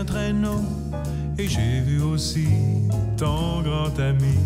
Traîneau 0.05 0.61
et 1.37 1.47
j'ai 1.47 1.81
vu 1.81 2.01
aussi 2.01 2.47
ton 3.17 3.61
grand 3.61 3.99
ami. 3.99 4.37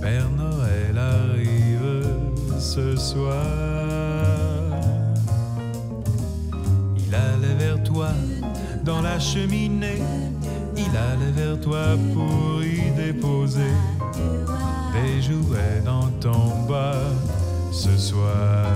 Père 0.00 0.28
Noël 0.30 0.98
arrive 0.98 2.06
ce 2.58 2.96
soir. 2.96 3.44
Il 6.96 7.14
allait 7.14 7.54
vers 7.58 7.82
toi 7.82 8.08
dans 8.84 9.02
la 9.02 9.18
cheminée. 9.18 10.02
Il 10.76 10.96
allait 10.96 11.32
vers 11.32 11.60
toi 11.60 11.96
pour 12.12 12.62
y 12.62 12.90
déposer 12.96 13.72
des 14.92 15.22
jouets 15.22 15.82
dans 15.84 16.08
ton 16.20 16.66
bas 16.68 17.00
ce 17.72 17.96
soir. 17.96 18.66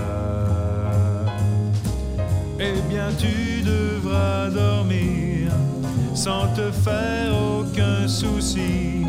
Eh 2.61 2.81
bien, 2.88 3.09
tu 3.19 3.48
sans 6.29 6.49
te 6.49 6.71
faire 6.71 7.33
aucun 7.57 8.07
souci. 8.07 9.07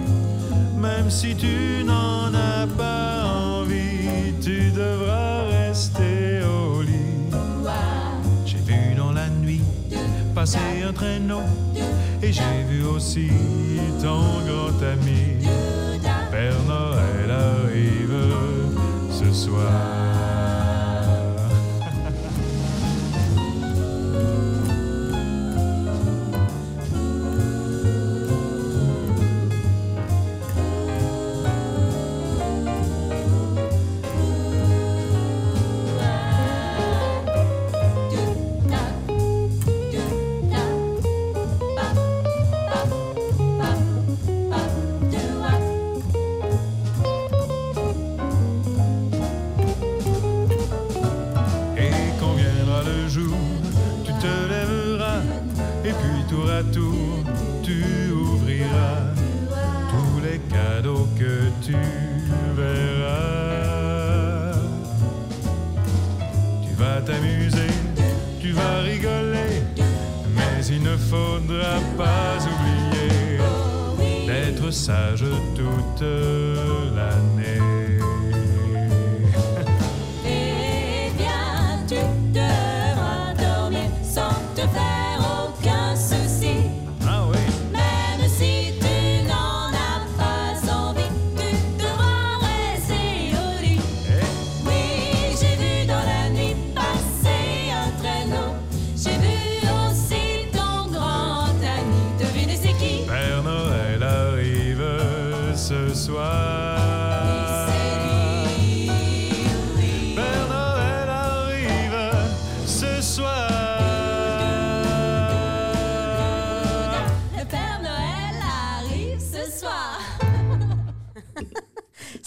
Même 0.78 1.10
si 1.10 1.36
tu 1.36 1.84
n'en 1.84 2.34
as 2.34 2.66
pas 2.78 3.26
envie, 3.26 4.34
tu 4.42 4.72
devras 4.72 5.42
rester 5.58 6.40
au 6.56 6.82
lit. 6.82 7.26
J'ai 8.46 8.62
vu 8.70 8.96
dans 8.96 9.12
la 9.12 9.28
nuit 9.30 9.64
passer 10.34 10.70
un 10.88 10.94
traîneau 10.94 11.44
et 12.24 12.32
j'ai 12.32 12.60
vu 12.70 12.86
aussi 12.86 13.30
ton 14.02 14.24
grand 14.48 14.80
ami. 14.94 15.46
Père 16.32 16.62
Noël 16.74 17.30
arrive 17.32 18.20
ce 19.12 19.30
soir. 19.34 20.09
Il 70.72 70.84
ne 70.84 70.96
faudra 70.98 71.80
pas 71.98 72.38
oublier 72.46 73.40
d'être 74.28 74.72
sage 74.72 75.26
toute 75.56 76.02
l'année. 76.96 77.39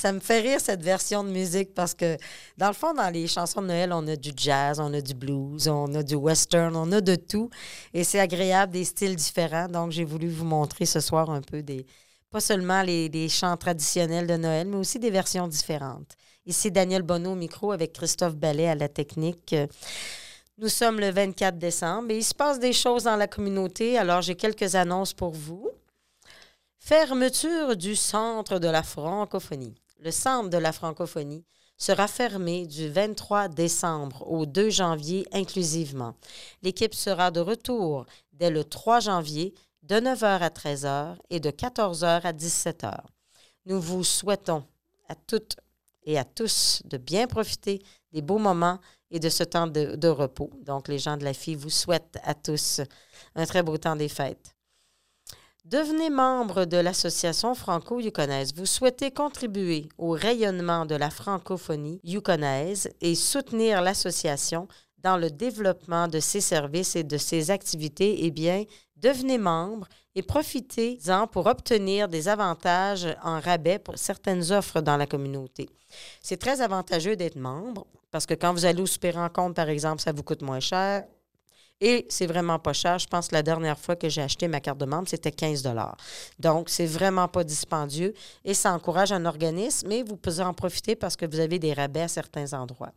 Ça 0.03 0.11
me 0.11 0.19
fait 0.19 0.41
rire 0.41 0.61
cette 0.61 0.83
version 0.83 1.23
de 1.23 1.29
musique 1.29 1.75
parce 1.75 1.95
que, 1.95 2.17
dans 2.59 2.67
le 2.67 2.73
fond, 2.73 2.93
dans 2.93 3.09
les 3.09 3.29
chansons 3.29 3.63
de 3.63 3.69
Noël, 3.69 3.93
on 3.93 4.05
a 4.09 4.17
du 4.17 4.33
jazz, 4.37 4.81
on 4.81 4.93
a 4.93 5.01
du 5.01 5.15
blues, 5.15 5.69
on 5.69 5.95
a 5.95 6.03
du 6.03 6.17
western, 6.17 6.75
on 6.75 6.91
a 6.91 7.01
de 7.01 7.15
tout. 7.15 7.51
Et 7.95 8.03
c'est 8.03 8.19
agréable, 8.19 8.73
des 8.73 8.83
styles 8.83 9.15
différents. 9.15 9.69
Donc, 9.69 9.93
j'ai 9.93 10.03
voulu 10.03 10.29
vous 10.29 10.45
montrer 10.45 10.87
ce 10.87 10.99
soir 10.99 11.31
un 11.31 11.41
peu 11.41 11.63
des. 11.63 11.87
Pas 12.33 12.41
seulement 12.41 12.83
les, 12.83 13.29
chants 13.29 13.57
traditionnels 13.57 14.27
de 14.27 14.35
Noël, 14.37 14.67
mais 14.67 14.77
aussi 14.77 14.99
des 14.99 15.11
versions 15.11 15.47
différentes. 15.47 16.17
Ici, 16.47 16.73
Daniel 16.73 17.03
Bonneau 17.03 17.35
au 17.35 17.37
micro 17.37 17.71
avec 17.71 17.93
Christophe 17.93 18.35
Ballet 18.35 18.67
à 18.67 18.75
la 18.75 18.89
technique. 18.89 19.55
Nous 20.59 20.69
sommes 20.69 20.99
le 20.99 21.13
24 21.13 21.59
décembre 21.59 22.11
et 22.11 22.17
il 22.17 22.25
se 22.25 22.35
passe 22.35 22.59
des 22.59 22.73
choses 22.73 23.05
dans 23.05 23.15
la 23.15 23.29
communauté. 23.29 23.97
Alors, 23.99 24.21
j'ai 24.21 24.35
quelques 24.35 24.75
annonces 24.75 25.13
pour 25.13 25.31
vous. 25.31 25.71
Fermeture 26.81 27.77
du 27.77 27.95
centre 27.95 28.59
de 28.59 28.67
la 28.67 28.83
francophonie. 28.83 29.77
Le 30.05 30.11
centre 30.11 30.51
de 30.51 30.59
la 30.59 30.73
francophonie 30.73 31.45
sera 31.79 32.09
fermé 32.09 32.67
du 32.67 32.89
23 32.89 33.47
décembre 33.47 34.29
au 34.29 34.47
2 34.47 34.69
janvier 34.69 35.29
inclusivement. 35.31 36.17
L'équipe 36.63 36.93
sera 36.93 37.31
de 37.31 37.39
retour 37.39 38.07
dès 38.33 38.51
le 38.51 38.65
3 38.65 38.99
janvier 38.99 39.55
de 39.85 39.95
9h 39.95 40.25
à 40.25 40.49
13h 40.49 41.17
et 41.31 41.39
de 41.39 41.51
14h 41.51 42.23
à 42.23 42.33
17h. 42.33 42.97
Nous 43.67 43.81
vous 43.81 44.03
souhaitons 44.03 44.65
à 45.09 45.15
toutes 45.15 45.55
et 46.03 46.19
à 46.19 46.25
tous 46.25 46.83
de 46.85 46.97
bien 46.97 47.29
profiter 47.29 47.81
des 48.11 48.23
beaux 48.23 48.39
moments 48.39 48.81
et 49.13 49.21
de 49.21 49.29
ce 49.29 49.45
temps 49.45 49.69
de, 49.69 50.09
repos. 50.09 50.51
Donc, 50.63 50.89
les 50.89 50.99
gens 50.99 51.17
de 51.17 51.23
la 51.23 51.33
fille 51.33 51.55
vous 51.55 51.71
souhaitent 51.71 52.19
à 52.25 52.35
tous 52.35 52.81
un 53.37 53.47
très 53.47 53.63
beau 53.63 53.77
temps 53.77 53.95
des 53.95 54.09
fêtes. 54.09 54.57
Devenez 55.65 56.11
membre 56.11 56.65
de 56.65 56.77
l'Association 56.77 57.55
franco-yukonaise. 57.55 58.53
Vous 58.57 58.67
souhaitez 58.67 59.13
contribuer 59.13 59.89
au 59.97 60.11
rayonnement 60.11 60.87
de 60.87 60.97
la 60.97 61.09
francophonie 61.09 62.01
yukonaise 62.03 62.91
et 63.01 63.15
soutenir 63.15 63.81
l'association 63.81 64.67
dans 64.99 65.17
le 65.17 65.31
développement 65.31 66.09
de 66.09 66.19
ses 66.19 66.41
services 66.41 66.97
et 66.97 67.05
de 67.05 67.17
ses 67.17 67.53
activités, 67.53 68.25
eh 68.25 68.33
bien, 68.33 68.65
devenez 68.97 69.39
membre 69.39 69.87
et 70.17 70.23
profitez-en 70.23 71.29
pour 71.29 71.47
obtenir 71.47 72.09
des 72.09 72.29
avantages 72.29 73.07
en 73.23 73.39
rabais 73.39 73.79
pour 73.79 73.99
certaines 73.99 74.51
offres 74.51 74.81
dans 74.81 74.97
la 74.97 75.07
communauté. 75.07 75.69
C'est 76.21 76.39
très 76.41 76.61
avantageux 76.61 77.15
d'être 77.15 77.37
membre 77.37 77.87
parce 78.11 78.27
que 78.27 78.35
quand 78.35 78.53
vous 78.53 78.65
allez 78.65 78.83
au 78.83 78.87
super 78.87 79.15
rencontre, 79.15 79.55
par 79.55 79.69
exemple, 79.69 80.03
ça 80.03 80.13
vous 80.13 80.25
coûte 80.25 80.43
moins 80.43 80.61
cher. 80.61 81.05
Et 81.85 82.07
c'est 82.09 82.27
vraiment 82.27 82.61
pas 82.61 82.73
cher. 82.73 83.01
Je 83.01 83.09
pense 83.09 83.27
que 83.27 83.35
la 83.35 83.43
dernière 83.43 83.77
fois 83.77 83.97
que 83.97 84.09
j'ai 84.09 84.23
acheté 84.23 84.47
ma 84.47 84.61
carte 84.61 84.79
de 84.79 84.85
membre, 84.85 85.09
c'était 85.09 85.33
15 85.33 85.65
Donc, 86.39 86.69
c'est 86.69 86.87
vraiment 86.87 87.27
pas 87.27 87.43
dispendieux 87.43 88.15
et 88.45 88.55
ça 88.55 88.73
encourage 88.73 89.11
un 89.11 89.27
organisme, 89.27 89.89
mais 89.89 90.05
vous 90.05 90.17
pouvez 90.17 90.45
en 90.45 90.55
profiter 90.55 90.95
parce 90.95 91.17
que 91.17 91.27
vous 91.27 91.41
avez 91.41 91.59
des 91.59 91.73
rabais 91.73 92.03
à 92.03 92.09
certains 92.09 92.53
endroits. 92.53 92.93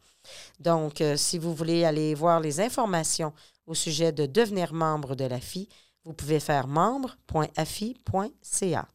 Donc, 0.59 1.01
euh, 1.01 1.17
si 1.17 1.39
vous 1.39 1.55
voulez 1.55 1.83
aller 1.83 2.13
voir 2.13 2.39
les 2.39 2.61
informations 2.61 3.33
au 3.65 3.73
sujet 3.73 4.11
de 4.11 4.27
devenir 4.27 4.71
membre 4.71 5.15
de 5.15 5.25
la 5.25 5.39
FI, 5.39 5.67
vous 6.03 6.13
pouvez 6.13 6.39
faire 6.39 6.67
membre.afi.ca. 6.67 8.87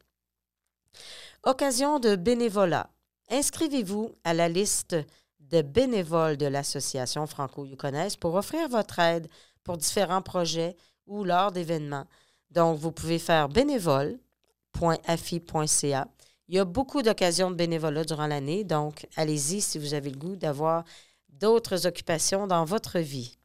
Occasion 1.43 1.99
de 1.99 2.15
bénévolat. 2.15 2.89
Inscrivez-vous 3.29 4.13
à 4.23 4.35
la 4.35 4.49
liste 4.49 4.95
de 5.41 5.63
bénévoles 5.63 6.37
de 6.37 6.47
l'Association 6.47 7.27
franco-yukonaise 7.27 8.15
pour 8.15 8.37
offrir 8.37 8.69
votre 8.69 9.01
aide 9.01 9.27
pour 9.71 9.79
différents 9.79 10.21
projets 10.21 10.77
ou 11.07 11.23
lors 11.23 11.53
d'événements. 11.53 12.09
Donc, 12.51 12.77
vous 12.77 12.91
pouvez 12.91 13.21
faire 13.21 13.49
bénévole.afi.ca. 13.49 16.09
Il 16.49 16.55
y 16.57 16.59
a 16.59 16.65
beaucoup 16.65 17.03
d'occasions 17.03 17.53
de 17.53 17.55
bénévolat 17.55 18.03
durant 18.03 18.27
l'année, 18.27 18.65
donc 18.65 19.07
allez-y 19.15 19.61
si 19.61 19.79
vous 19.79 19.95
avez 19.95 20.11
le 20.11 20.19
goût 20.19 20.35
d'avoir 20.35 20.83
d'autres 21.29 21.87
occupations 21.87 22.49
dans 22.49 22.65
votre 22.65 22.99
vie. 22.99 23.39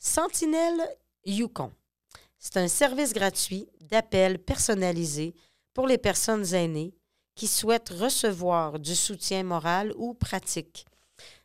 Sentinelle 0.00 0.82
Yukon. 1.24 1.70
C'est 2.40 2.56
un 2.56 2.66
service 2.66 3.12
gratuit 3.12 3.68
d'appel 3.82 4.40
personnalisé 4.40 5.32
pour 5.74 5.86
les 5.86 5.98
personnes 5.98 6.54
aînées 6.54 6.92
qui 7.36 7.46
souhaitent 7.46 7.90
recevoir 7.90 8.80
du 8.80 8.96
soutien 8.96 9.44
moral 9.44 9.92
ou 9.96 10.12
pratique. 10.12 10.86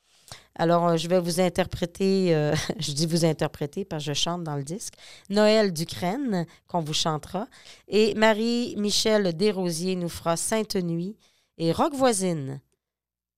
Alors, 0.59 0.89
euh, 0.89 0.97
je 0.97 1.09
vais 1.09 1.21
vous 1.21 1.41
interpréter, 1.41 2.35
euh, 2.35 2.55
je 2.79 2.93
dis 2.93 3.07
vous 3.07 3.25
interpréter 3.25 3.85
parce 3.85 4.05
que 4.05 4.15
je 4.15 4.19
chante 4.19 4.43
dans 4.43 4.57
le 4.57 4.65
disque, 4.65 4.95
Noël 5.31 5.73
d'Ukraine, 5.73 6.47
qu'on 6.67 6.81
vous 6.81 6.95
chantera. 6.95 7.47
Et 7.89 8.15
Marie-Michel 8.15 9.37
Desrosiers 9.37 9.97
nous 9.97 10.09
fera 10.09 10.37
Sainte 10.37 10.77
Nuit. 10.77 11.17
Et 11.59 11.73
Rock 11.73 11.95
Voisine 11.95 12.61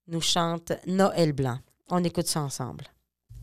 nous 0.06 0.20
chante 0.20 0.72
Noël 0.86 1.32
Blanc. 1.32 1.58
On 1.90 2.02
écoute 2.04 2.26
ça 2.26 2.40
ensemble. 2.40 2.84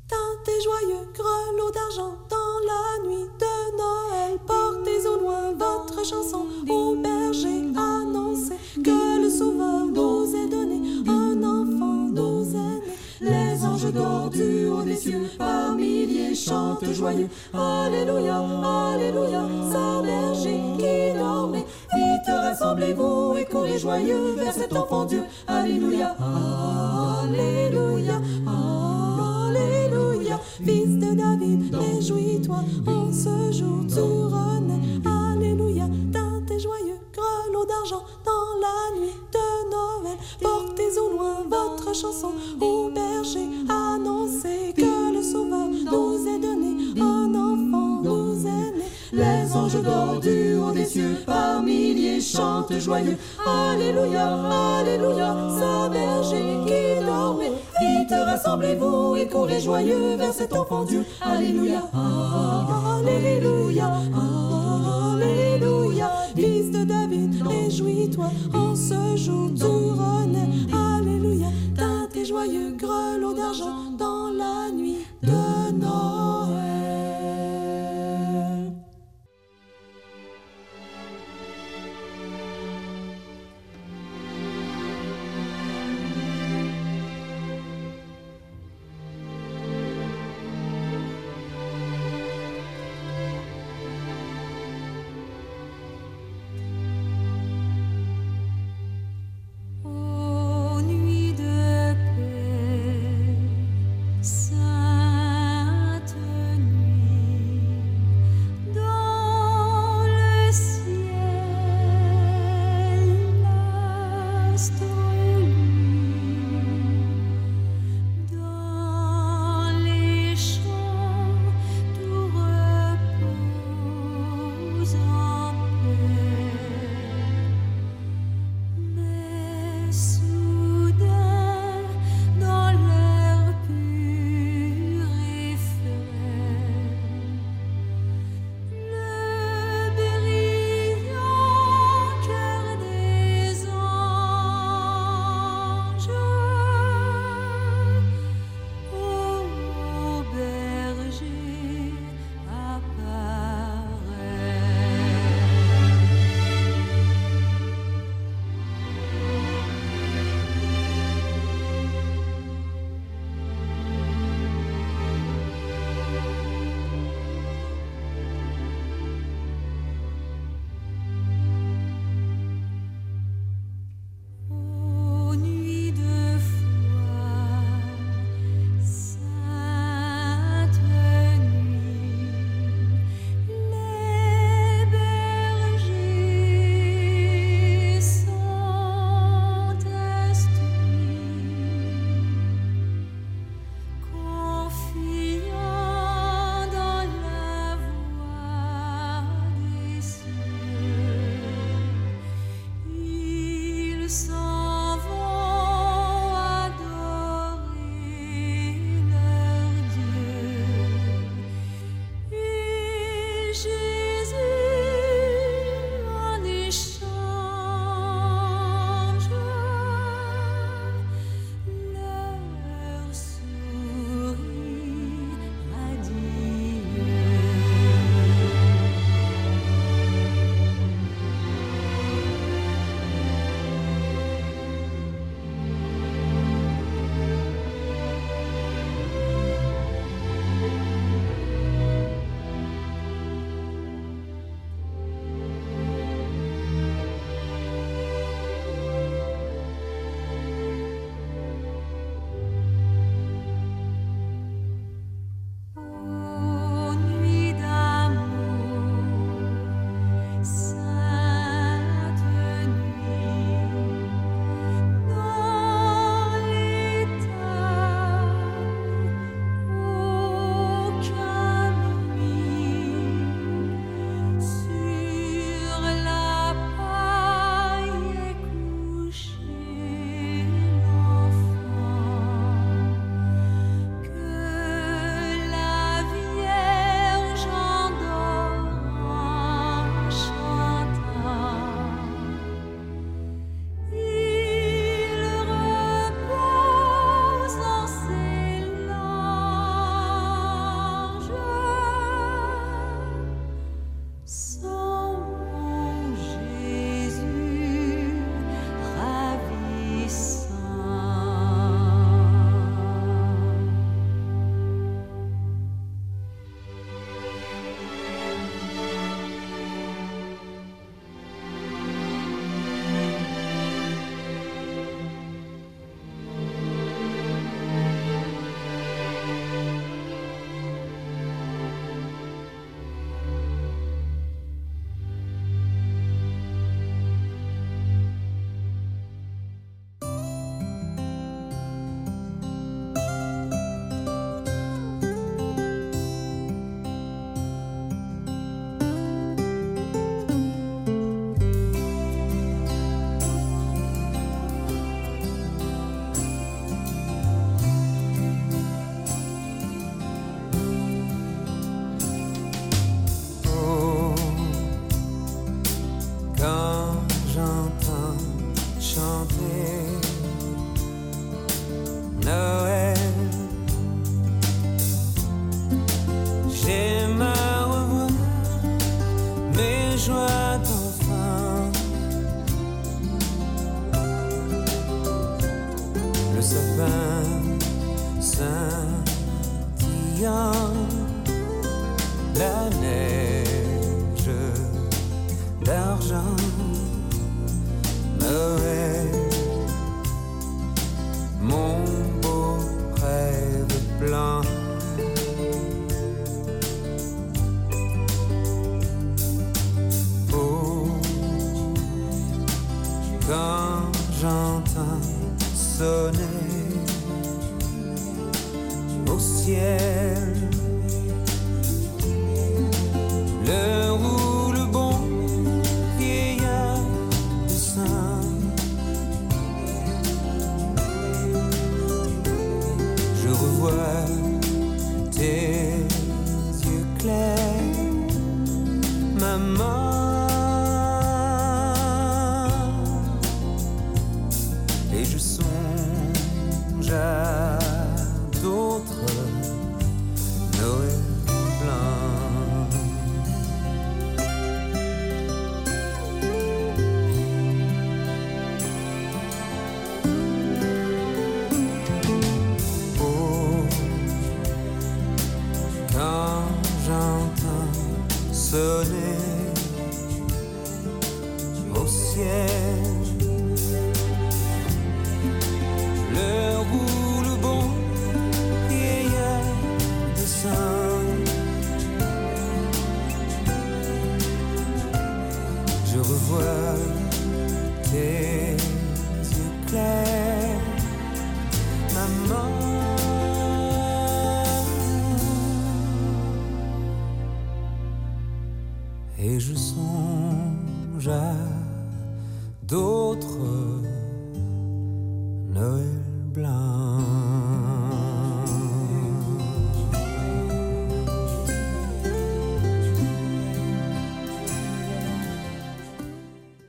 Dans 0.10 0.44
tes 0.44 0.62
joyeux 0.62 1.06
grelots 1.14 1.72
d'argent, 1.72 2.18
dans 2.30 2.60
la 2.68 3.10
nuit 3.10 3.30
de 3.40 3.78
Noël, 3.78 4.40
portez 4.46 5.08
au 5.08 5.20
loin 5.20 5.54
votre 5.54 6.06
chanson 6.06 6.46
au 6.70 6.96
berger, 6.96 7.64
annoncez 7.76 8.58
que 8.84 9.22
le 9.24 9.30
Sauveur 9.30 9.88
nous 9.88 10.36
est 10.36 10.48
donné, 10.48 10.80
un 11.08 11.42
enfant 11.42 12.10
nous 12.12 12.56
est 12.56 12.75
anges 13.98 14.32
du 14.32 14.68
haut 14.68 14.82
des 14.82 14.96
cieux, 14.96 15.30
par 15.38 15.74
milliers 15.76 16.36
chantent 16.36 16.92
joyeux, 16.92 17.30
Alléluia, 17.54 18.44
Alléluia, 18.94 19.48
Saint 19.72 20.02
berger 20.04 20.60
qui 20.78 21.18
dormait, 21.18 21.66
vite 21.94 22.28
rassemblez-vous 22.28 23.36
et 23.38 23.46
courez 23.46 23.80
joyeux 23.80 24.36
vers 24.38 24.54
cet 24.54 24.74
enfant 24.76 25.06
Dieu, 25.06 25.24
Alléluia, 25.48 26.16
Alléluia, 27.24 28.22
Alléluia, 28.48 30.40
fils 30.64 30.98
de 31.00 31.14
David, 31.16 31.76
réjouis-toi 31.76 32.60
en 32.88 33.12
ce 33.12 33.52
jour 33.52 33.86
tu 33.88 34.00
renais. 34.00 34.82
Alléluia, 35.06 35.88
dans 36.12 36.42
tes 36.46 36.60
joyeux 36.60 37.00
grelots 37.14 37.66
d'argent, 37.66 38.04
dans 38.26 38.60
la 38.60 39.00
nuit 39.00 39.16
de 39.32 39.46
Noël, 39.72 40.18
portez 40.42 40.98
au 41.00 41.10
loin 41.12 41.44
votre 41.50 41.96
chanson 41.96 42.32
anges 49.76 49.84
d'or 49.84 50.20
du 50.20 50.56
haut 50.56 50.72
des 50.72 50.86
cieux, 50.86 51.18
par 51.26 51.62
milliers 51.62 52.20
joyeux. 52.80 53.18
Alléluia, 53.46 54.80
Alléluia, 54.80 55.36
Saint 55.60 55.90
berger 55.90 56.58
qui 56.66 57.06
dormait. 57.06 57.52
Vite 57.80 58.12
rassemblez-vous 58.12 59.16
et 59.16 59.28
courez 59.28 59.60
joyeux 59.60 60.16
vers 60.16 60.34
cet 60.34 60.54
enfant 60.54 60.84
Dieu. 60.84 61.06
Alléluia, 61.22 61.84
Alléluia, 62.98 63.92
Alléluia. 65.14 66.12
Fils 66.36 66.72
de 66.72 66.84
David, 66.84 67.42
réjouis-toi 67.48 68.30
en 68.54 68.76
ce 68.76 69.16
jour 69.16 69.52
tu 69.56 69.66
renais. 69.66 70.50
Alléluia, 70.74 71.48
dans 71.76 72.08
tes 72.12 72.26
joyeux 72.26 72.76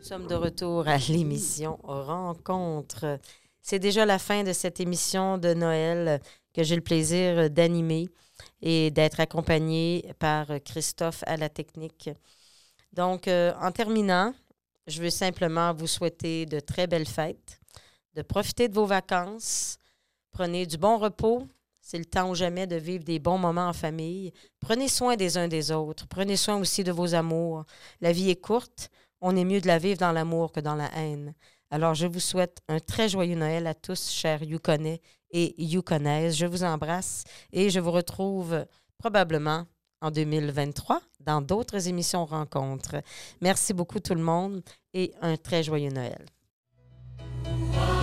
Nous 0.07 0.11
sommes 0.11 0.28
de 0.28 0.36
retour 0.36 0.86
à 0.86 0.98
l'émission 0.98 1.80
Rencontre. 1.82 3.18
C'est 3.61 3.80
déjà 3.80 4.07
la 4.07 4.20
fin 4.20 4.44
de 4.44 4.52
cette 4.52 4.78
émission 4.78 5.36
de 5.36 5.52
Noël 5.52 6.20
que 6.54 6.62
j'ai 6.62 6.76
le 6.76 6.80
plaisir 6.80 7.50
d'animer 7.50 8.09
et 8.62 8.92
d'être 8.92 9.18
accompagnée 9.18 10.09
par 10.20 10.46
Christophe 10.64 11.24
à 11.26 11.36
la 11.36 11.48
technique. 11.48 12.09
Donc, 12.92 13.26
euh, 13.26 13.52
en 13.61 13.72
terminant, 13.72 14.32
je 14.86 15.02
veux 15.02 15.11
simplement 15.11 15.74
vous 15.74 15.88
souhaiter 15.88 16.46
de 16.46 16.61
très 16.61 16.86
belles 16.86 17.09
fêtes, 17.09 17.61
de 18.14 18.22
profiter 18.22 18.68
de 18.68 18.74
vos 18.74 18.86
vacances, 18.86 19.76
prenez 20.30 20.66
du 20.66 20.78
bon 20.78 20.98
repos. 20.98 21.48
C'est 21.80 21.98
le 21.98 22.04
temps 22.04 22.30
ou 22.30 22.36
jamais 22.36 22.68
de 22.68 22.76
vivre 22.76 23.02
des 23.02 23.18
bons 23.18 23.38
moments 23.38 23.68
en 23.68 23.72
famille. 23.72 24.32
Prenez 24.61 24.88
soin 24.88 25.16
des 25.16 25.36
uns 25.36 25.48
des 25.48 25.72
autres. 25.72 26.07
Prenez 26.07 26.36
soin 26.36 26.59
aussi 26.59 26.84
de 26.84 26.92
vos 26.92 27.14
amours. 27.14 27.64
La 28.00 28.12
vie 28.12 28.30
est 28.30 28.40
courte. 28.40 28.90
On 29.20 29.36
est 29.36 29.44
mieux 29.44 29.60
de 29.60 29.66
la 29.66 29.78
vivre 29.78 29.98
dans 29.98 30.12
l'amour 30.12 30.52
que 30.52 30.60
dans 30.60 30.74
la 30.74 30.90
haine. 30.96 31.34
Alors, 31.70 31.94
je 31.94 32.06
vous 32.06 32.20
souhaite 32.20 32.58
un 32.68 32.78
très 32.78 33.08
joyeux 33.08 33.34
Noël 33.34 33.66
à 33.66 33.74
tous, 33.74 34.10
chers 34.10 34.42
Yukonais 34.42 35.00
et 35.30 35.54
Yukonaises. 35.62 36.36
Je 36.36 36.46
vous 36.46 36.64
embrasse 36.64 37.24
et 37.52 37.70
je 37.70 37.80
vous 37.80 37.90
retrouve 37.90 38.66
probablement 38.98 39.64
en 40.00 40.10
2023 40.10 41.00
dans 41.20 41.40
d'autres 41.40 41.88
émissions 41.88 42.24
rencontres. 42.24 43.02
Merci 43.40 43.74
beaucoup 43.74 44.00
tout 44.00 44.14
le 44.14 44.22
monde 44.22 44.62
et 44.94 45.12
un 45.20 45.36
très 45.36 45.62
joyeux 45.62 45.90
Noël. 45.90 46.24
Noël, 47.44 47.95